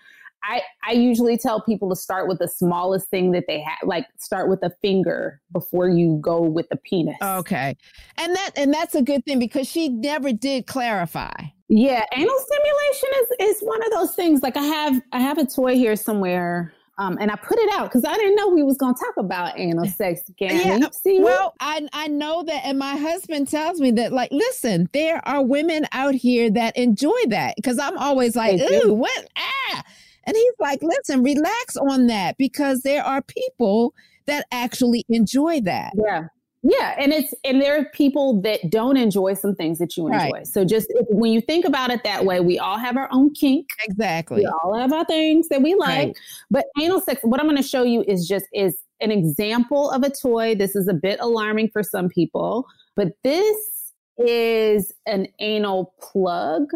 [0.44, 4.06] I, I usually tell people to start with the smallest thing that they have, like
[4.18, 7.16] start with a finger before you go with the penis.
[7.22, 7.76] Okay.
[8.16, 11.32] And that and that's a good thing because she never did clarify.
[11.68, 13.08] Yeah, anal stimulation
[13.40, 14.42] is is one of those things.
[14.42, 17.84] Like I have I have a toy here somewhere um, and I put it out
[17.84, 20.82] because I didn't know we was going to talk about anal sex again.
[20.82, 21.20] Yeah, See?
[21.20, 25.42] Well, I I know that, and my husband tells me that, like, listen, there are
[25.42, 29.28] women out here that enjoy that because I'm always like, ooh, what?
[29.36, 29.82] Ah,
[30.24, 33.94] and he's like, listen, relax on that because there are people
[34.26, 35.92] that actually enjoy that.
[35.96, 36.26] Yeah.
[36.62, 40.30] Yeah, and it's and there are people that don't enjoy some things that you enjoy.
[40.30, 40.46] Right.
[40.46, 43.34] So just if, when you think about it that way, we all have our own
[43.34, 43.66] kink.
[43.84, 44.42] Exactly.
[44.42, 46.08] We all have our things that we like.
[46.08, 46.16] Right.
[46.52, 50.04] But anal sex, what I'm going to show you is just is an example of
[50.04, 50.54] a toy.
[50.54, 56.68] This is a bit alarming for some people, but this is an anal plug.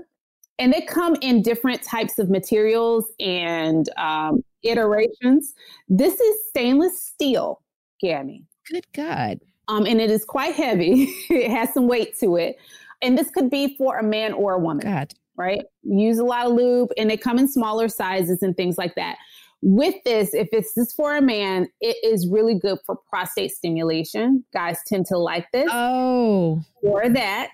[0.59, 5.55] And they come in different types of materials and um, iterations.
[5.89, 7.61] This is stainless steel,
[8.01, 8.47] Gammy.
[8.69, 9.39] Good God
[9.69, 11.05] um, and it is quite heavy.
[11.31, 12.57] it has some weight to it.
[13.03, 14.85] And this could be for a man or a woman.
[14.85, 15.13] God.
[15.37, 15.63] right?
[15.83, 19.17] Use a lot of lube and they come in smaller sizes and things like that.
[19.63, 24.45] With this, if it's this for a man, it is really good for prostate stimulation.
[24.53, 25.69] Guys tend to like this.
[25.73, 26.63] Oh.
[26.83, 27.51] For that.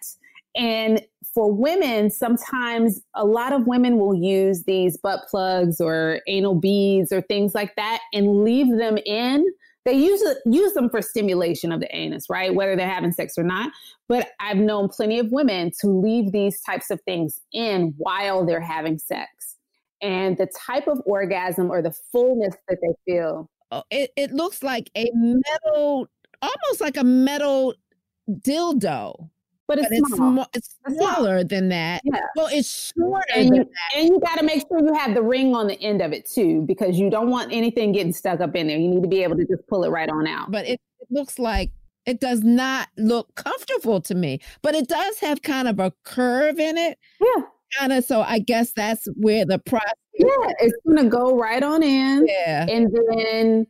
[0.55, 1.01] And
[1.33, 7.13] for women, sometimes a lot of women will use these butt plugs or anal beads
[7.13, 9.47] or things like that and leave them in
[9.85, 12.55] they use use them for stimulation of the anus, right?
[12.55, 13.73] Whether they're having sex or not.
[14.09, 18.61] But I've known plenty of women to leave these types of things in while they're
[18.61, 19.57] having sex.
[20.01, 23.49] And the type of orgasm or the fullness that they feel.
[23.71, 26.09] Oh, it, it looks like a metal,
[26.43, 27.75] almost like a metal
[28.31, 29.31] dildo
[29.73, 30.47] but it's, but it's, small.
[30.55, 32.03] it's smaller than that.
[32.05, 32.21] Yeah.
[32.37, 35.55] Well, it's shorter and you, And you got to make sure you have the ring
[35.55, 38.67] on the end of it too, because you don't want anything getting stuck up in
[38.67, 38.79] there.
[38.79, 40.51] You need to be able to just pull it right on out.
[40.51, 41.71] But it, it looks like
[42.05, 46.59] it does not look comfortable to me, but it does have kind of a curve
[46.59, 46.99] in it.
[47.21, 47.45] Yeah.
[47.79, 48.05] Kind of.
[48.05, 49.95] So I guess that's where the process.
[50.19, 52.27] Yeah, it's gonna go right on in.
[52.29, 52.67] Yeah.
[52.69, 53.67] And then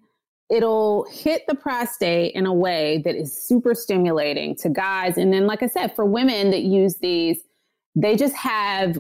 [0.53, 5.17] it'll hit the prostate in a way that is super stimulating to guys.
[5.17, 7.41] And then, like I said, for women that use these,
[7.95, 8.99] they just have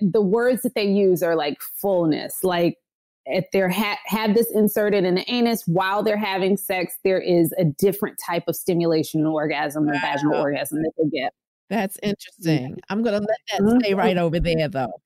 [0.00, 2.78] the words that they use are like fullness, like
[3.24, 7.52] if they're ha- have this inserted in the anus while they're having sex, there is
[7.58, 9.92] a different type of stimulation and orgasm wow.
[10.00, 11.32] vaginal orgasm that they get.
[11.70, 12.78] That's interesting.
[12.88, 13.78] I'm gonna let that mm-hmm.
[13.80, 15.01] stay right over there, though.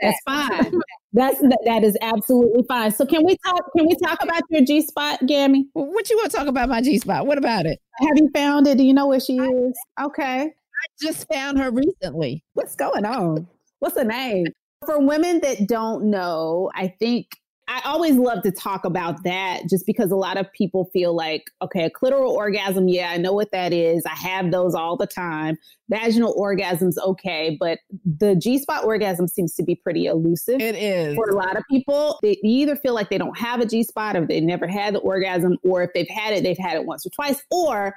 [0.00, 0.72] That's fine.
[1.12, 2.90] That's that is absolutely fine.
[2.90, 3.64] So can we talk?
[3.76, 5.66] Can we talk about your G spot, Gammy?
[5.72, 7.26] What you want to talk about my G spot?
[7.26, 7.78] What about it?
[8.00, 8.78] Have you found it?
[8.78, 9.78] Do you know where she is?
[10.02, 10.42] Okay.
[10.42, 12.42] I just found her recently.
[12.54, 13.46] What's going on?
[13.78, 14.46] What's the name?
[14.86, 17.28] For women that don't know, I think
[17.66, 21.44] I always love to talk about that just because a lot of people feel like,
[21.62, 24.04] okay, a clitoral orgasm, yeah, I know what that is.
[24.04, 25.56] I have those all the time.
[25.88, 30.60] Vaginal orgasm's okay, but the G spot orgasm seems to be pretty elusive.
[30.60, 31.14] It is.
[31.14, 34.16] For a lot of people, they either feel like they don't have a G spot
[34.16, 37.06] or they never had the orgasm, or if they've had it, they've had it once
[37.06, 37.96] or twice, or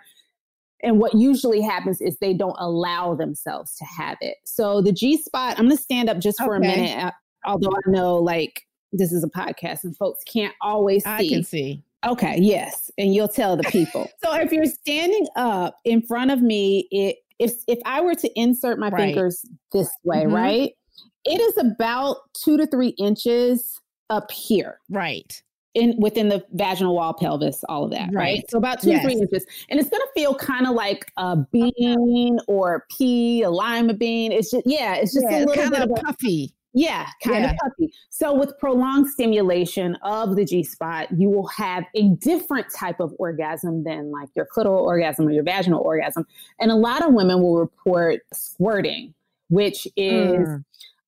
[0.84, 4.38] and what usually happens is they don't allow themselves to have it.
[4.46, 6.68] So the G spot, I'm going to stand up just for okay.
[6.68, 7.12] a minute, uh,
[7.46, 11.10] although I know like this is a podcast and folks can't always see.
[11.10, 11.84] I can see.
[12.06, 14.10] Okay, yes, and you'll tell the people.
[14.24, 18.40] so if you're standing up in front of me, it if if I were to
[18.40, 19.14] insert my right.
[19.14, 20.34] fingers this way, mm-hmm.
[20.34, 20.72] right?
[21.26, 24.80] It is about two to three inches up here.
[24.90, 25.42] Right.
[25.74, 28.16] In within the vaginal wall, pelvis, all of that, right?
[28.16, 28.50] right?
[28.50, 29.02] So about two yes.
[29.04, 29.46] to three inches.
[29.70, 34.32] And it's gonna feel kind of like a bean or a pea, a lima bean.
[34.32, 36.54] It's just yeah, it's just yeah, a little bit of puffy.
[36.78, 37.52] Yeah, kind yeah.
[37.54, 37.92] of puffy.
[38.12, 43.16] So with prolonged stimulation of the G spot, you will have a different type of
[43.18, 46.28] orgasm than like your clitoral orgasm or your vaginal orgasm.
[46.60, 49.16] And a lot of women will report squirting,
[49.50, 50.64] which is mm.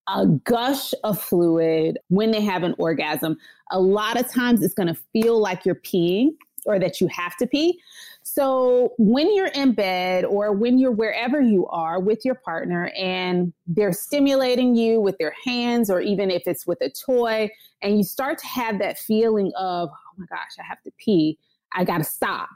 [0.08, 3.38] a gush of fluid when they have an orgasm.
[3.70, 6.30] A lot of times it's going to feel like you're peeing
[6.66, 7.80] or that you have to pee.
[8.24, 13.54] So when you're in bed or when you're wherever you are with your partner and
[13.66, 17.50] they're stimulating you with their hands or even if it's with a toy
[17.82, 21.38] and you start to have that feeling of, oh my gosh, I have to pee,
[21.74, 22.50] I got to stop.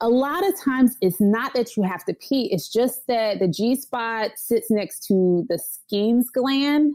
[0.00, 3.48] A lot of times it's not that you have to pee, it's just that the
[3.48, 6.94] G spot sits next to the Skene's gland.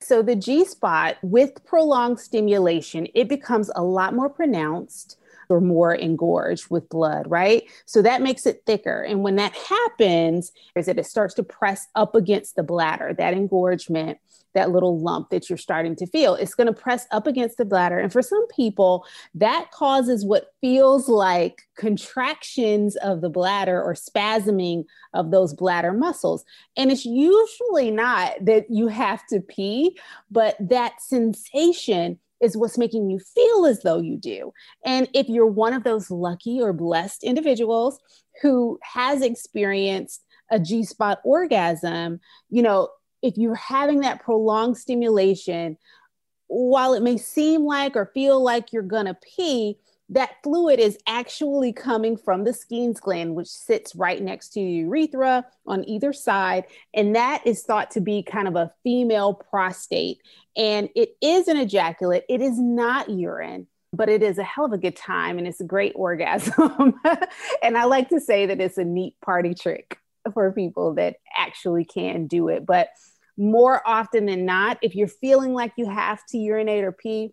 [0.00, 5.94] So the G spot with prolonged stimulation, it becomes a lot more pronounced or more
[5.94, 7.64] engorged with blood, right?
[7.86, 9.02] So that makes it thicker.
[9.02, 13.34] And when that happens, is that it starts to press up against the bladder, that
[13.34, 14.18] engorgement,
[14.54, 16.34] that little lump that you're starting to feel.
[16.34, 17.98] It's going to press up against the bladder.
[17.98, 24.84] And for some people, that causes what feels like contractions of the bladder or spasming
[25.14, 26.44] of those bladder muscles.
[26.76, 29.98] And it's usually not that you have to pee,
[30.30, 34.52] but that sensation is what's making you feel as though you do.
[34.84, 37.98] And if you're one of those lucky or blessed individuals
[38.42, 42.88] who has experienced a G spot orgasm, you know,
[43.22, 45.76] if you're having that prolonged stimulation,
[46.46, 49.76] while it may seem like or feel like you're gonna pee,
[50.10, 55.44] that fluid is actually coming from the Skene's gland, which sits right next to urethra
[55.66, 56.64] on either side.
[56.94, 60.20] And that is thought to be kind of a female prostate.
[60.56, 63.66] And it is an ejaculate, it is not urine.
[63.90, 67.00] But it is a hell of a good time and it's a great orgasm.
[67.62, 69.98] and I like to say that it's a neat party trick
[70.34, 72.66] for people that actually can do it.
[72.66, 72.90] But
[73.38, 77.32] more often than not, if you're feeling like you have to urinate or pee,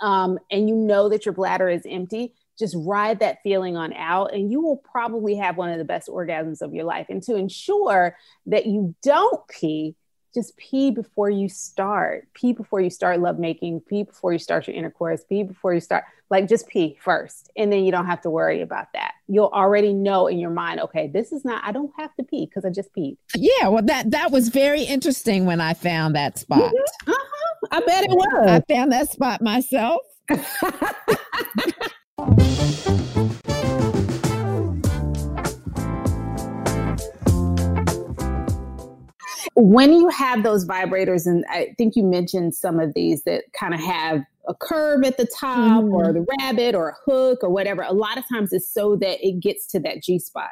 [0.00, 4.32] um, and you know that your bladder is empty, just ride that feeling on out
[4.32, 7.36] and you will probably have one of the best orgasms of your life and to
[7.36, 8.16] ensure
[8.46, 9.94] that you don't pee
[10.36, 12.28] just pee before you start.
[12.34, 13.80] Pee before you start lovemaking.
[13.80, 15.24] Pee before you start your intercourse.
[15.26, 16.04] Pee before you start.
[16.28, 19.14] Like just pee first, and then you don't have to worry about that.
[19.28, 21.62] You'll already know in your mind, okay, this is not.
[21.64, 23.16] I don't have to pee because I just peed.
[23.34, 26.74] Yeah, well, that that was very interesting when I found that spot.
[26.74, 27.10] Mm-hmm.
[27.10, 27.35] Uh-huh.
[27.70, 28.48] I bet it was.
[28.48, 30.02] I found that spot myself.
[39.56, 43.72] when you have those vibrators, and I think you mentioned some of these that kind
[43.74, 45.94] of have a curve at the top mm-hmm.
[45.94, 49.26] or the rabbit or a hook or whatever, a lot of times it's so that
[49.26, 50.50] it gets to that G spot.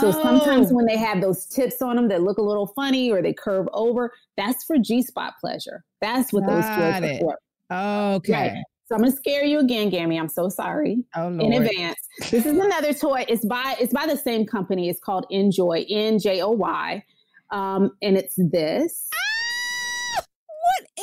[0.00, 0.22] So oh.
[0.22, 3.32] sometimes when they have those tips on them that look a little funny or they
[3.32, 5.84] curve over, that's for G spot pleasure.
[6.00, 7.38] That's what those toys are for.
[8.16, 8.32] Okay.
[8.32, 8.64] Right.
[8.86, 10.18] So I'm gonna scare you again, Gammy.
[10.18, 11.96] I'm so sorry oh, in advance.
[12.30, 13.24] This is another toy.
[13.26, 14.88] It's by it's by the same company.
[14.88, 17.02] It's called Njoy N J O Y.
[17.52, 19.08] Um, and it's this.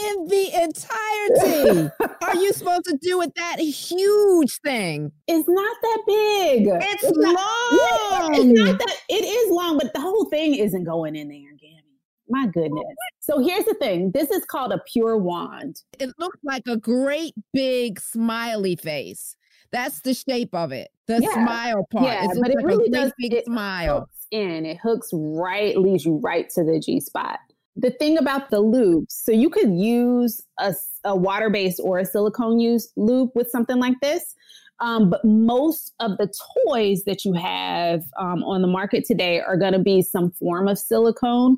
[0.05, 1.89] In the entirety
[2.21, 5.11] are you supposed to do with that huge thing?
[5.27, 6.67] It's not that big.
[6.67, 7.35] It's, it's long.
[7.35, 8.95] Not, it's not that.
[9.09, 11.83] It is long, but the whole thing isn't going in there, Gammy.
[12.29, 12.83] My goodness.
[13.19, 14.11] So here's the thing.
[14.11, 15.81] This is called a pure wand.
[15.99, 19.35] It looks like a great big smiley face.
[19.71, 20.89] That's the shape of it.
[21.07, 21.33] The yeah.
[21.33, 22.05] smile part.
[22.05, 24.07] Yeah, but it like really does big it smile.
[24.31, 24.65] In.
[24.65, 27.39] It hooks right, leads you right to the G spot.
[27.75, 30.73] The thing about the lubes, so you could use a,
[31.05, 34.35] a water-based or a silicone use lube with something like this.
[34.81, 36.33] Um, but most of the
[36.65, 40.67] toys that you have um, on the market today are going to be some form
[40.67, 41.57] of silicone.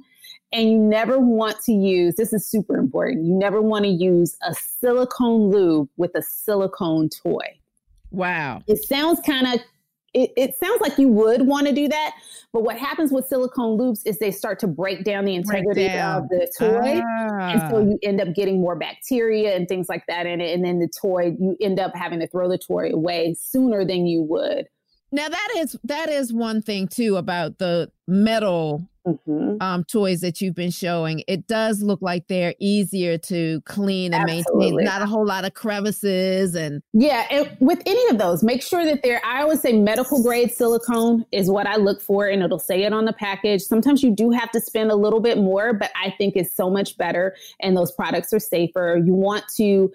[0.51, 4.36] And you never want to use, this is super important, you never want to use
[4.43, 7.57] a silicone lube with a silicone toy.
[8.09, 8.62] Wow.
[8.68, 9.62] It sounds kind of
[10.14, 12.16] it, it, sounds like you would want to do that,
[12.51, 16.24] but what happens with silicone lubes is they start to break down the integrity down.
[16.24, 17.49] of the toy, ah.
[17.49, 17.80] and so ah.
[17.80, 20.89] you end up getting more bacteria and things like that in it, and then the
[20.89, 24.68] toy you end up having to throw the toy away sooner than you would.
[25.14, 29.62] Now that is that is one thing too about the metal mm-hmm.
[29.62, 34.30] um, toys that you've been showing, it does look like they're easier to clean and
[34.30, 34.72] Absolutely.
[34.72, 34.86] maintain.
[34.86, 37.26] Not a whole lot of crevices and yeah.
[37.30, 39.22] And with any of those, make sure that they're.
[39.26, 42.93] I always say medical grade silicone is what I look for, and it'll say it
[42.93, 43.62] on the package.
[43.62, 46.70] Sometimes you do have to spend a little bit more, but I think it's so
[46.70, 49.02] much better, and those products are safer.
[49.04, 49.91] You want to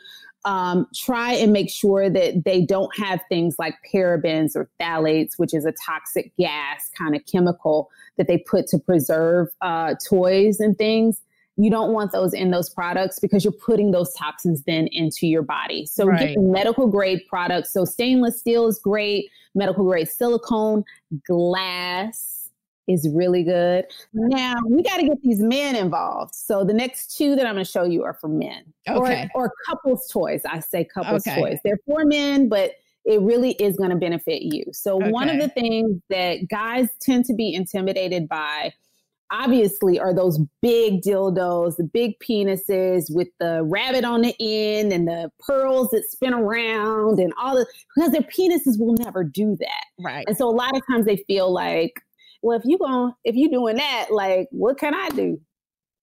[0.47, 5.53] um, try and make sure that they don't have things like parabens or phthalates, which
[5.53, 10.78] is a toxic gas kind of chemical that they put to preserve uh, toys and
[10.78, 11.20] things.
[11.57, 15.42] You don't want those in those products because you're putting those toxins then into your
[15.42, 15.84] body.
[15.84, 16.36] So right.
[16.36, 17.72] get medical grade products.
[17.72, 20.84] So stainless steel is great, medical grade silicone,
[21.26, 22.36] glass
[22.89, 23.84] is really good.
[24.14, 24.28] Mm-hmm.
[24.28, 26.34] Now we got to get these men involved.
[26.34, 29.47] So the next two that I'm going to show you are for men, okay, or,
[29.47, 30.43] or couples toys.
[30.49, 31.41] I say couples okay.
[31.41, 31.59] toys.
[31.64, 32.72] They're for men, but
[33.05, 34.64] it really is going to benefit you.
[34.72, 35.11] So okay.
[35.11, 38.72] one of the things that guys tend to be intimidated by.
[39.32, 45.09] Obviously, are those big dildos, the big penises with the rabbit on the end and
[45.09, 47.66] the pearls that spin around and all the
[47.97, 49.84] because their penises will never do that.
[49.99, 50.24] Right.
[50.28, 52.01] And so a lot of times they feel like
[52.47, 55.40] well, if you going if you doing that, like, what can I do?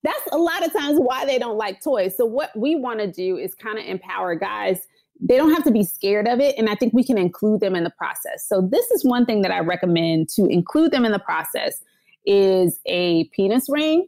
[0.03, 2.17] That's a lot of times why they don't like toys.
[2.17, 4.85] So what we want to do is kind of empower guys.
[5.21, 7.77] They don't have to be scared of it, and I think we can include them
[7.77, 8.45] in the process.
[8.45, 11.81] So this is one thing that I recommend to include them in the process
[12.25, 14.07] is a penis ring.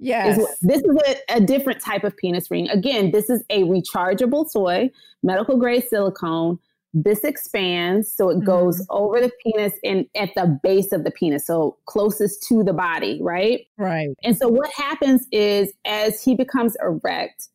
[0.00, 0.38] Yes.
[0.38, 2.68] Is, this is a, a, different type of penis ring.
[2.70, 4.90] Again, this is a rechargeable toy,
[5.22, 6.58] medical grade silicone
[6.92, 8.96] this expands so it goes mm-hmm.
[8.96, 13.18] over the penis and at the base of the penis so closest to the body
[13.22, 13.66] right?
[13.78, 14.08] Right.
[14.24, 17.48] And so what happens is as he becomes erect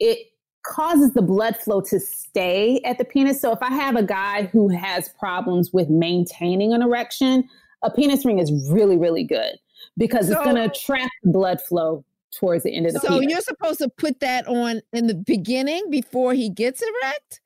[0.00, 0.18] it
[0.64, 3.40] causes the blood flow to stay at the penis.
[3.40, 7.48] So if i have a guy who has problems with maintaining an erection
[7.82, 9.58] a penis ring is really really good
[9.96, 13.30] because so, it's going to attract blood flow towards the end of the so penis.
[13.30, 17.40] you're supposed to put that on in the beginning before he gets erect?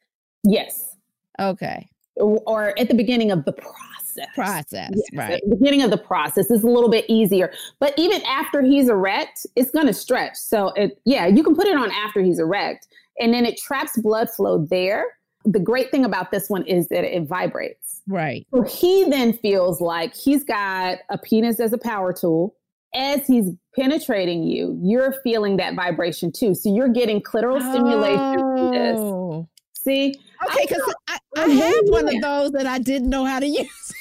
[0.45, 0.96] Yes
[1.39, 1.89] Okay.
[2.17, 3.85] Or at the beginning of the process.
[4.35, 5.43] Process, yes, right.
[5.51, 7.53] Beginning of the process is a little bit easier.
[7.81, 10.37] But even after he's erect, it's going to stretch.
[10.37, 14.01] So, it, yeah, you can put it on after he's erect and then it traps
[14.01, 15.05] blood flow there.
[15.45, 18.01] The great thing about this one is that it vibrates.
[18.09, 18.47] Right.
[18.55, 22.57] So he then feels like he's got a penis as a power tool.
[22.95, 26.55] As he's penetrating you, you're feeling that vibration too.
[26.55, 28.41] So you're getting clitoral stimulation.
[28.99, 29.49] Oh.
[29.75, 30.15] See?
[30.45, 33.47] Okay, because I, I, I have one of those that I didn't know how to
[33.47, 33.95] use.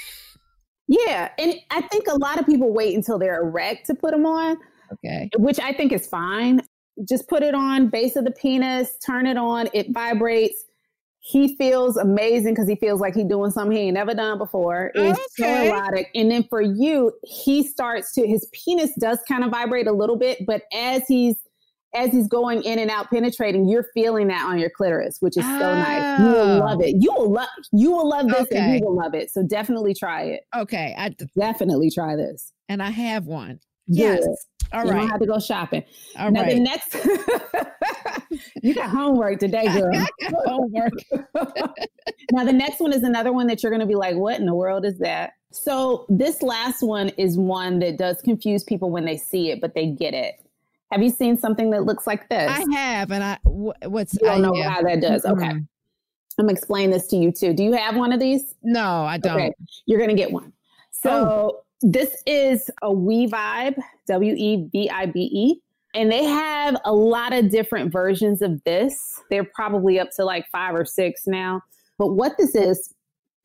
[0.87, 4.25] Yeah, and I think a lot of people wait until they're erect to put them
[4.25, 4.57] on.
[4.93, 5.29] Okay.
[5.37, 6.61] Which I think is fine.
[7.07, 10.63] Just put it on base of the penis, turn it on, it vibrates.
[11.19, 14.91] He feels amazing because he feels like he's doing something he ain't never done before.
[14.93, 15.69] It's okay.
[15.69, 16.11] so erotic.
[16.13, 20.17] And then for you, he starts to his penis does kind of vibrate a little
[20.17, 21.35] bit, but as he's
[21.95, 25.45] as he's going in and out penetrating, you're feeling that on your clitoris, which is
[25.45, 25.59] oh.
[25.59, 26.19] so nice.
[26.19, 26.59] You will oh.
[26.59, 26.95] love it.
[26.99, 28.57] You will love you will love this okay.
[28.57, 29.31] and you will love it.
[29.31, 30.41] So definitely try it.
[30.55, 30.95] Okay.
[30.97, 32.51] I definitely try this.
[32.69, 33.59] And I have one.
[33.87, 34.25] Yes.
[34.73, 34.87] All right.
[34.87, 35.83] You don't have to go shopping.
[36.17, 36.55] All now right.
[36.55, 36.95] the next
[38.63, 40.05] you got homework today, girl.
[40.45, 40.93] homework.
[42.31, 44.55] now the next one is another one that you're gonna be like, what in the
[44.55, 45.33] world is that?
[45.51, 49.73] So this last one is one that does confuse people when they see it, but
[49.73, 50.35] they get it.
[50.95, 52.49] Have you seen something that looks like this?
[52.49, 54.69] I have, and I what's you don't I, know yeah.
[54.69, 55.25] how that does.
[55.25, 56.39] Okay, mm-hmm.
[56.39, 57.53] I'm gonna this to you too.
[57.53, 58.55] Do you have one of these?
[58.63, 59.35] No, I don't.
[59.35, 59.51] Okay.
[59.87, 60.53] You're gonna get one.
[60.91, 61.61] So oh.
[61.81, 63.75] this is a We Vibe,
[64.07, 65.61] W E V I B E.
[65.95, 69.19] And they have a lot of different versions of this.
[69.29, 71.61] They're probably up to like five or six now.
[71.97, 72.93] But what this is,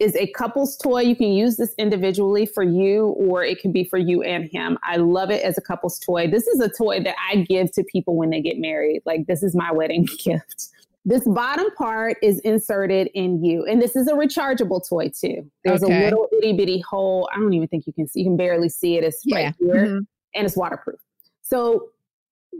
[0.01, 1.03] is a couple's toy.
[1.03, 4.79] You can use this individually for you, or it can be for you and him.
[4.83, 6.27] I love it as a couple's toy.
[6.27, 9.03] This is a toy that I give to people when they get married.
[9.05, 10.69] Like, this is my wedding gift.
[11.05, 15.51] This bottom part is inserted in you, and this is a rechargeable toy too.
[15.65, 16.03] There's okay.
[16.03, 17.29] a little itty bitty hole.
[17.33, 18.21] I don't even think you can see.
[18.21, 19.05] You can barely see it.
[19.05, 19.37] It's yeah.
[19.37, 19.99] right here, mm-hmm.
[20.35, 21.01] and it's waterproof.
[21.43, 21.89] So,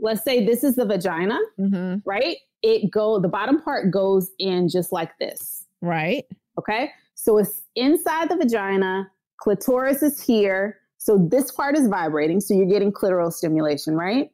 [0.01, 1.97] let's say this is the vagina, mm-hmm.
[2.03, 2.37] right?
[2.63, 6.25] It go the bottom part goes in just like this, right?
[6.57, 6.91] Okay.
[7.21, 9.07] So it's inside the vagina,
[9.37, 10.79] clitoris is here.
[10.97, 12.39] So this part is vibrating.
[12.39, 14.31] So you're getting clitoral stimulation, right?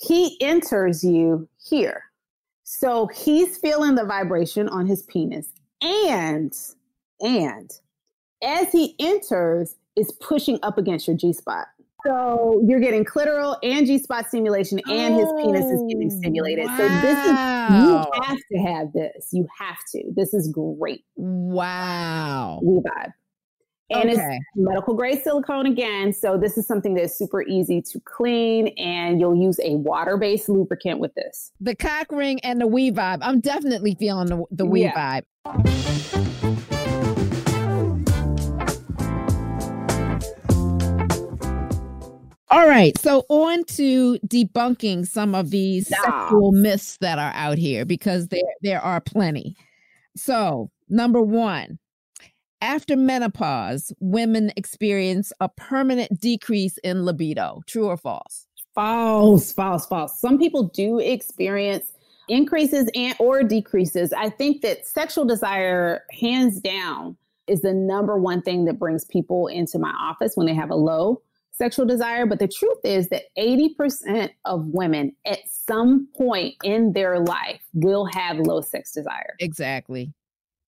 [0.00, 2.02] He enters you here.
[2.64, 5.52] So he's feeling the vibration on his penis.
[5.80, 6.52] And,
[7.20, 7.70] and
[8.42, 11.68] as he enters, is pushing up against your G spot.
[12.06, 16.66] So you're getting clitoral and G spot stimulation, and his penis is getting oh, stimulated.
[16.66, 16.76] Wow.
[16.76, 17.32] So this is
[17.78, 19.28] you have to have this.
[19.32, 20.02] You have to.
[20.16, 21.04] This is great.
[21.16, 22.60] Wow.
[22.62, 23.12] We vibe.
[23.90, 24.36] And okay.
[24.36, 26.12] it's medical grade silicone again.
[26.14, 30.48] So this is something that's super easy to clean, and you'll use a water based
[30.48, 31.52] lubricant with this.
[31.60, 33.18] The cock ring and the We Vibe.
[33.20, 35.20] I'm definitely feeling the, the We yeah.
[35.44, 36.31] Vibe.
[42.52, 42.96] All right.
[42.98, 48.42] So on to debunking some of these sexual myths that are out here because there
[48.60, 49.56] there are plenty.
[50.16, 51.78] So, number 1,
[52.60, 57.62] after menopause, women experience a permanent decrease in libido.
[57.66, 58.46] True or false?
[58.74, 60.20] False, false, false.
[60.20, 61.94] Some people do experience
[62.28, 64.12] increases and or decreases.
[64.12, 69.46] I think that sexual desire hands down is the number one thing that brings people
[69.46, 71.22] into my office when they have a low
[71.62, 72.26] sexual desire.
[72.26, 78.04] But the truth is that 80% of women at some point in their life will
[78.06, 79.36] have low sex desire.
[79.38, 80.12] Exactly.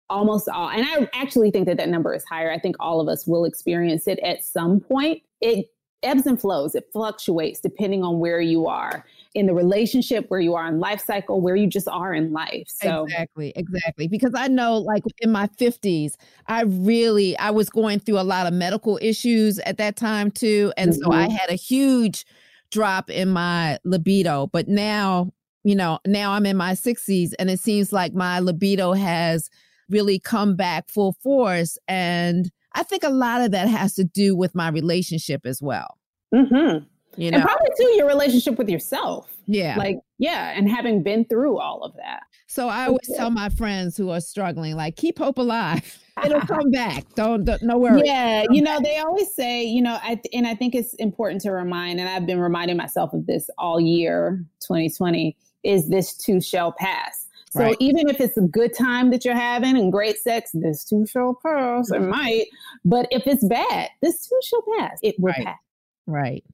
[0.09, 0.71] Almost all.
[0.71, 2.53] And I actually think that that number is higher.
[2.53, 5.23] I think all of us will experience it at some point.
[5.41, 5.67] It
[6.05, 9.05] ebbs and flows, it fluctuates depending on where you are
[9.35, 12.67] in the relationship, where you are in life cycle, where you just are in life.
[12.69, 14.09] So exactly, exactly.
[14.09, 16.15] Because I know like in my 50s,
[16.47, 20.73] I really I was going through a lot of medical issues at that time too.
[20.77, 21.03] And mm-hmm.
[21.03, 21.37] so I mm-hmm.
[21.37, 22.25] had a huge
[22.71, 24.47] drop in my libido.
[24.49, 25.33] But now,
[25.65, 29.51] you know, now I'm in my 60s and it seems like my libido has
[29.89, 31.79] really come back full force.
[31.89, 35.99] And I think a lot of that has to do with my relationship as well.
[36.35, 36.85] Mm-hmm.
[37.17, 37.37] You know?
[37.37, 39.35] And probably too your relationship with yourself.
[39.47, 39.77] Yeah.
[39.77, 42.23] Like, yeah, and having been through all of that.
[42.47, 45.99] So I always tell my friends who are struggling, like, keep hope alive.
[46.25, 47.05] It'll come back.
[47.15, 48.03] Don't, don't no worries.
[48.05, 51.51] Yeah, you know, they always say, you know, I and I think it's important to
[51.51, 56.73] remind, and I've been reminding myself of this all year, 2020, is this too shall
[56.73, 57.27] pass.
[57.51, 57.77] So right.
[57.79, 61.39] even if it's a good time that you're having and great sex, this too shall
[61.41, 61.89] pass.
[61.91, 62.11] It mm-hmm.
[62.11, 62.47] might,
[62.85, 64.99] but if it's bad, this too shall pass.
[65.03, 65.47] It will right.
[65.47, 65.59] pass.
[66.07, 66.45] Right.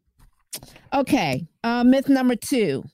[0.93, 1.47] Okay.
[1.63, 2.85] Uh, myth number two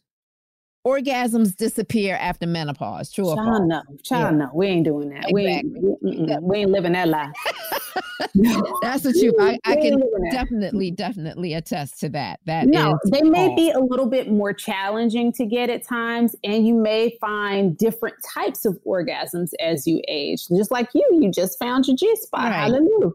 [0.86, 3.10] orgasms disappear after menopause.
[3.10, 3.62] True or false?
[3.66, 4.46] No, child, yeah.
[4.46, 4.50] no.
[4.54, 5.24] We ain't doing that.
[5.28, 5.80] Exactly.
[6.00, 7.32] We, ain't, we ain't living that life.
[8.82, 9.34] That's the truth.
[9.40, 12.40] I, I can definitely, definitely attest to that.
[12.46, 13.30] That no, they false.
[13.30, 17.76] may be a little bit more challenging to get at times, and you may find
[17.76, 20.46] different types of orgasms as you age.
[20.48, 22.44] Just like you, you just found your G spot.
[22.44, 22.54] Right.
[22.54, 23.10] Hallelujah.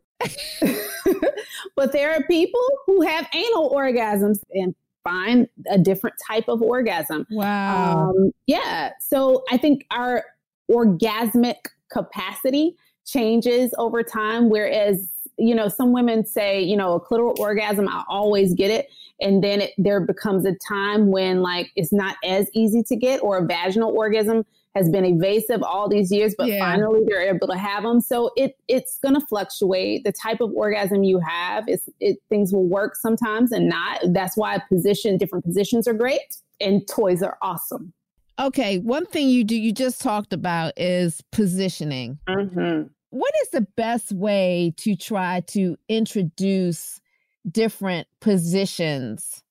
[1.76, 7.26] but there are people who have anal orgasms and find a different type of orgasm.
[7.32, 8.10] Wow.
[8.10, 8.92] Um, yeah.
[9.00, 10.26] So I think our
[10.70, 11.56] orgasmic
[11.92, 14.50] capacity changes over time.
[14.50, 18.90] Whereas, you know, some women say, you know, a clitoral orgasm, I always get it.
[19.20, 23.22] And then it, there becomes a time when like it's not as easy to get,
[23.22, 24.46] or a vaginal orgasm
[24.76, 26.60] has been evasive all these years, but yeah.
[26.60, 28.00] finally they're able to have them.
[28.00, 30.04] So it it's going to fluctuate.
[30.04, 34.00] The type of orgasm you have is it things will work sometimes and not.
[34.08, 37.94] That's why position different positions are great and toys are awesome.
[38.40, 42.18] Okay, one thing you do you just talked about is positioning.
[42.28, 42.88] Mm-hmm.
[43.10, 47.02] What is the best way to try to introduce
[47.50, 49.44] different positions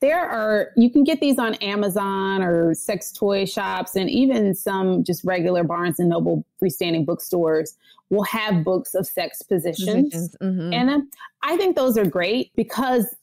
[0.00, 5.02] there are you can get these on amazon or sex toy shops and even some
[5.04, 7.76] just regular barnes and noble freestanding bookstores
[8.10, 10.36] will have books of sex positions, positions.
[10.40, 10.72] Mm-hmm.
[10.72, 11.10] and um,
[11.42, 13.16] i think those are great because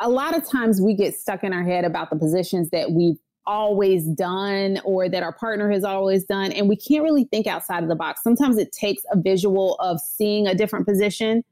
[0.00, 3.18] a lot of times we get stuck in our head about the positions that we've
[3.46, 7.82] always done or that our partner has always done and we can't really think outside
[7.82, 11.42] of the box sometimes it takes a visual of seeing a different position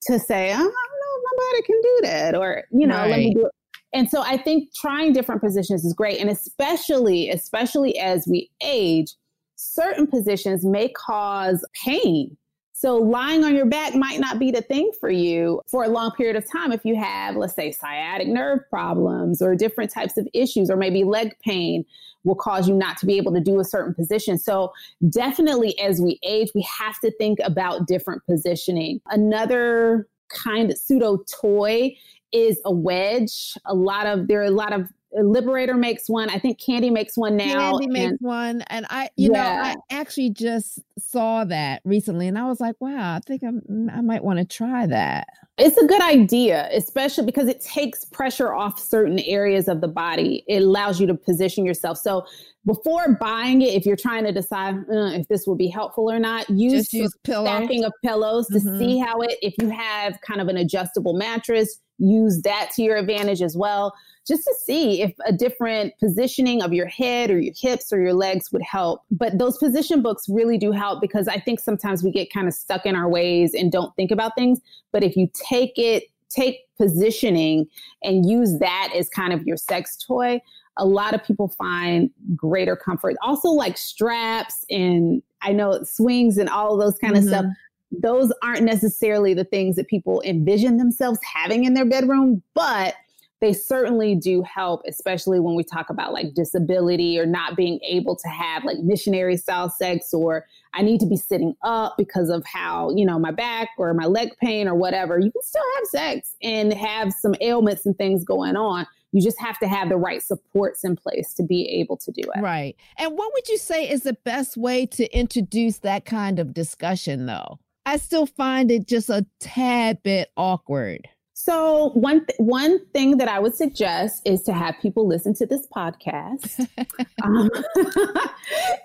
[0.00, 2.96] to say oh, i don't know if my body can do that or you know
[2.96, 3.10] right.
[3.10, 3.52] let me do it
[3.92, 6.20] and so I think trying different positions is great.
[6.20, 9.14] And especially, especially as we age,
[9.56, 12.36] certain positions may cause pain.
[12.72, 16.12] So lying on your back might not be the thing for you for a long
[16.12, 20.26] period of time if you have, let's say, sciatic nerve problems or different types of
[20.32, 21.84] issues, or maybe leg pain
[22.24, 24.38] will cause you not to be able to do a certain position.
[24.38, 24.72] So
[25.10, 29.00] definitely as we age, we have to think about different positioning.
[29.10, 31.94] Another kind of pseudo toy
[32.32, 33.54] is a wedge.
[33.66, 34.82] A lot of there are a lot of
[35.16, 36.30] uh, Liberator makes one.
[36.30, 37.72] I think Candy makes one now.
[37.72, 39.42] Candy makes one, and I, you yeah.
[39.42, 43.90] know, I actually just saw that recently, and I was like, wow, I think I'm,
[43.92, 45.28] I might want to try that.
[45.60, 50.42] It's a good idea, especially because it takes pressure off certain areas of the body.
[50.48, 51.98] It allows you to position yourself.
[51.98, 52.24] So
[52.64, 56.18] before buying it, if you're trying to decide uh, if this will be helpful or
[56.18, 58.78] not, use, use stacking of pillows to mm-hmm.
[58.78, 59.36] see how it.
[59.42, 63.94] If you have kind of an adjustable mattress use that to your advantage as well,
[64.26, 68.14] just to see if a different positioning of your head or your hips or your
[68.14, 69.02] legs would help.
[69.10, 72.54] But those position books really do help because I think sometimes we get kind of
[72.54, 74.60] stuck in our ways and don't think about things.
[74.92, 77.66] But if you take it, take positioning
[78.02, 80.40] and use that as kind of your sex toy,
[80.76, 83.16] a lot of people find greater comfort.
[83.22, 87.24] Also, like straps and I know swings and all of those kind mm-hmm.
[87.24, 87.46] of stuff
[87.90, 92.94] those aren't necessarily the things that people envision themselves having in their bedroom, but
[93.40, 98.14] they certainly do help, especially when we talk about like disability or not being able
[98.14, 102.44] to have like missionary style sex, or I need to be sitting up because of
[102.46, 105.18] how, you know, my back or my leg pain or whatever.
[105.18, 108.86] You can still have sex and have some ailments and things going on.
[109.12, 112.22] You just have to have the right supports in place to be able to do
[112.22, 112.40] it.
[112.40, 112.76] Right.
[112.96, 117.26] And what would you say is the best way to introduce that kind of discussion,
[117.26, 117.58] though?
[117.86, 121.08] I still find it just a tad bit awkward.
[121.42, 125.46] So one th- one thing that I would suggest is to have people listen to
[125.46, 126.68] this podcast.
[127.24, 127.48] um,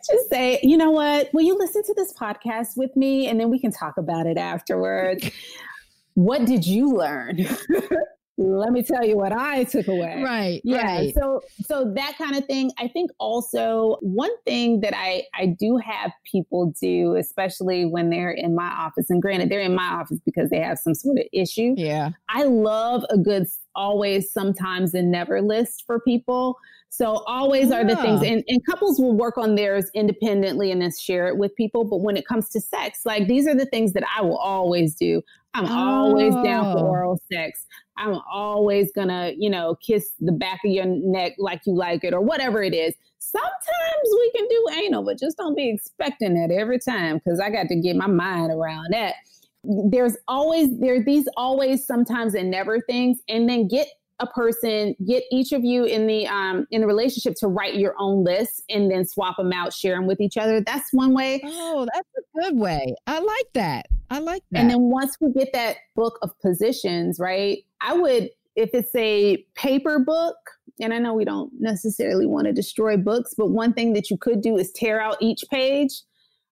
[0.07, 1.33] just say, you know what?
[1.33, 4.37] Will you listen to this podcast with me, and then we can talk about it
[4.37, 5.29] afterwards.
[6.13, 7.45] what did you learn?
[8.37, 10.21] Let me tell you what I took away.
[10.23, 10.61] Right.
[10.63, 10.83] Yeah.
[10.83, 11.13] Right.
[11.15, 12.71] So so that kind of thing.
[12.77, 18.31] I think also one thing that I I do have people do, especially when they're
[18.31, 21.25] in my office, and granted they're in my office because they have some sort of
[21.31, 21.73] issue.
[21.77, 22.09] Yeah.
[22.29, 26.57] I love a good always, sometimes, and never list for people.
[26.89, 27.81] So always yeah.
[27.81, 31.37] are the things, and, and couples will work on theirs independently and then share it
[31.37, 31.83] with people.
[31.83, 34.95] But when it comes to sex, like these are the things that I will always
[34.95, 35.21] do.
[35.53, 35.77] I'm oh.
[35.77, 36.89] always down for oh.
[36.89, 37.65] oral sex.
[37.97, 42.13] I'm always gonna, you know, kiss the back of your neck like you like it
[42.13, 42.93] or whatever it is.
[43.19, 47.49] Sometimes we can do anal, but just don't be expecting that every time because I
[47.49, 49.15] got to get my mind around that.
[49.89, 53.87] There's always there are these always sometimes and never things, and then get
[54.19, 57.95] a person, get each of you in the um, in the relationship to write your
[57.99, 60.61] own list and then swap them out, share them with each other.
[60.61, 61.41] That's one way.
[61.43, 62.95] Oh, that's a good way.
[63.07, 63.87] I like that.
[64.09, 64.59] I like that.
[64.59, 67.59] And then once we get that book of positions, right?
[67.81, 70.37] I would, if it's a paper book,
[70.79, 74.17] and I know we don't necessarily want to destroy books, but one thing that you
[74.17, 76.01] could do is tear out each page,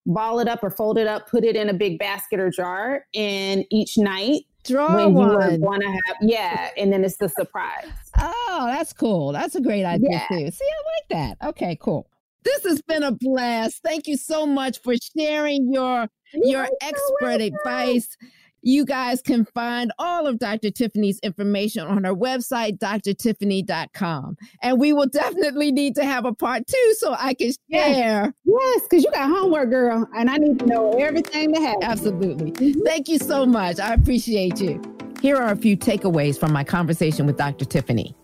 [0.06, 3.06] ball it up or fold it up, put it in a big basket or jar,
[3.14, 5.54] and each night draw when one.
[5.54, 7.88] you want to have, yeah, and then it's the surprise.
[8.18, 9.32] Oh, that's cool.
[9.32, 10.28] That's a great idea yeah.
[10.28, 10.52] too.
[10.52, 11.48] See, I like that.
[11.50, 12.08] Okay, cool.
[12.44, 13.82] This has been a blast.
[13.84, 18.18] Thank you so much for sharing your your expert advice
[18.66, 20.72] You guys can find all of Dr.
[20.72, 24.38] Tiffany's information on her website, drtiffany.com.
[24.62, 28.34] And we will definitely need to have a part two so I can share.
[28.46, 31.84] Yes, because you got homework, girl, and I need to know everything that happens.
[31.84, 32.54] Absolutely.
[32.54, 32.82] Mm-hmm.
[32.86, 33.82] Thank you so much.
[33.82, 34.82] I appreciate you.
[35.22, 37.66] Here are a few takeaways from my conversation with Dr.
[37.66, 38.16] Tiffany.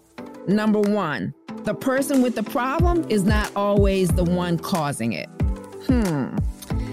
[0.48, 1.34] Number one,
[1.64, 5.28] the person with the problem is not always the one causing it.
[5.88, 6.38] Hmm.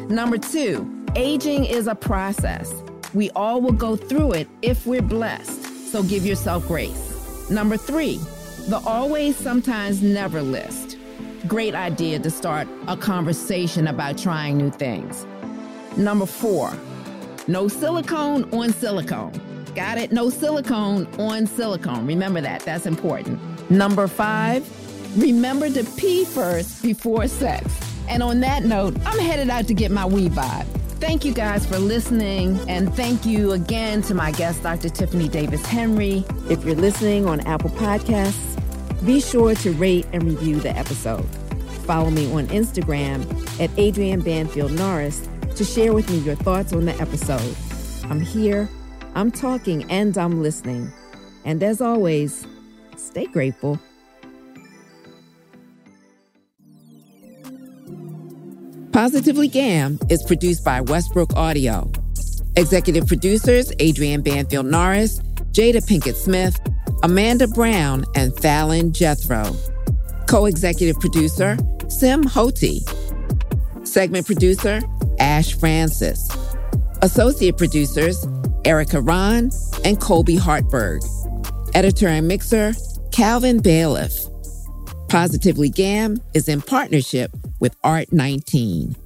[0.09, 2.73] Number two, aging is a process.
[3.15, 5.91] We all will go through it if we're blessed.
[5.91, 7.49] So give yourself grace.
[7.51, 8.19] Number three,
[8.69, 10.99] the always, sometimes, never list.
[11.47, 15.27] Great idea to start a conversation about trying new things.
[15.97, 16.73] Number four,
[17.47, 19.41] no silicone on silicone.
[19.75, 20.11] Got it?
[20.11, 22.07] No silicone on silicone.
[22.07, 22.63] Remember that.
[22.63, 23.39] That's important.
[23.71, 24.69] Number five,
[25.17, 27.65] remember to pee first before sex.
[28.09, 30.67] And on that note, I'm headed out to get my We Vibe.
[30.99, 32.59] Thank you guys for listening.
[32.69, 34.89] And thank you again to my guest, Dr.
[34.89, 36.25] Tiffany Davis Henry.
[36.49, 38.57] If you're listening on Apple Podcasts,
[39.05, 41.25] be sure to rate and review the episode.
[41.85, 43.23] Follow me on Instagram
[43.61, 47.55] at Adrienne Banfield Norris to share with me your thoughts on the episode.
[48.11, 48.69] I'm here,
[49.15, 50.91] I'm talking, and I'm listening.
[51.45, 52.47] And as always,
[52.97, 53.79] stay grateful.
[58.97, 61.93] Positively Gam is produced by Westbrook Audio.
[62.57, 65.19] Executive producers Adrienne Banfield Norris,
[65.53, 66.59] Jada Pinkett Smith,
[67.03, 69.55] Amanda Brown, and Fallon Jethro.
[70.27, 71.59] Co executive producer
[71.91, 72.81] Sim Hoti.
[73.85, 74.81] Segment producer
[75.19, 76.31] Ash Francis.
[77.03, 78.27] Associate producers
[78.65, 79.51] Erica Ron
[79.85, 81.03] and Colby Hartberg.
[81.75, 82.73] Editor and mixer
[83.13, 84.27] Calvin Bailiff.
[85.09, 87.31] Positively Gam is in partnership
[87.61, 88.97] with Art 19.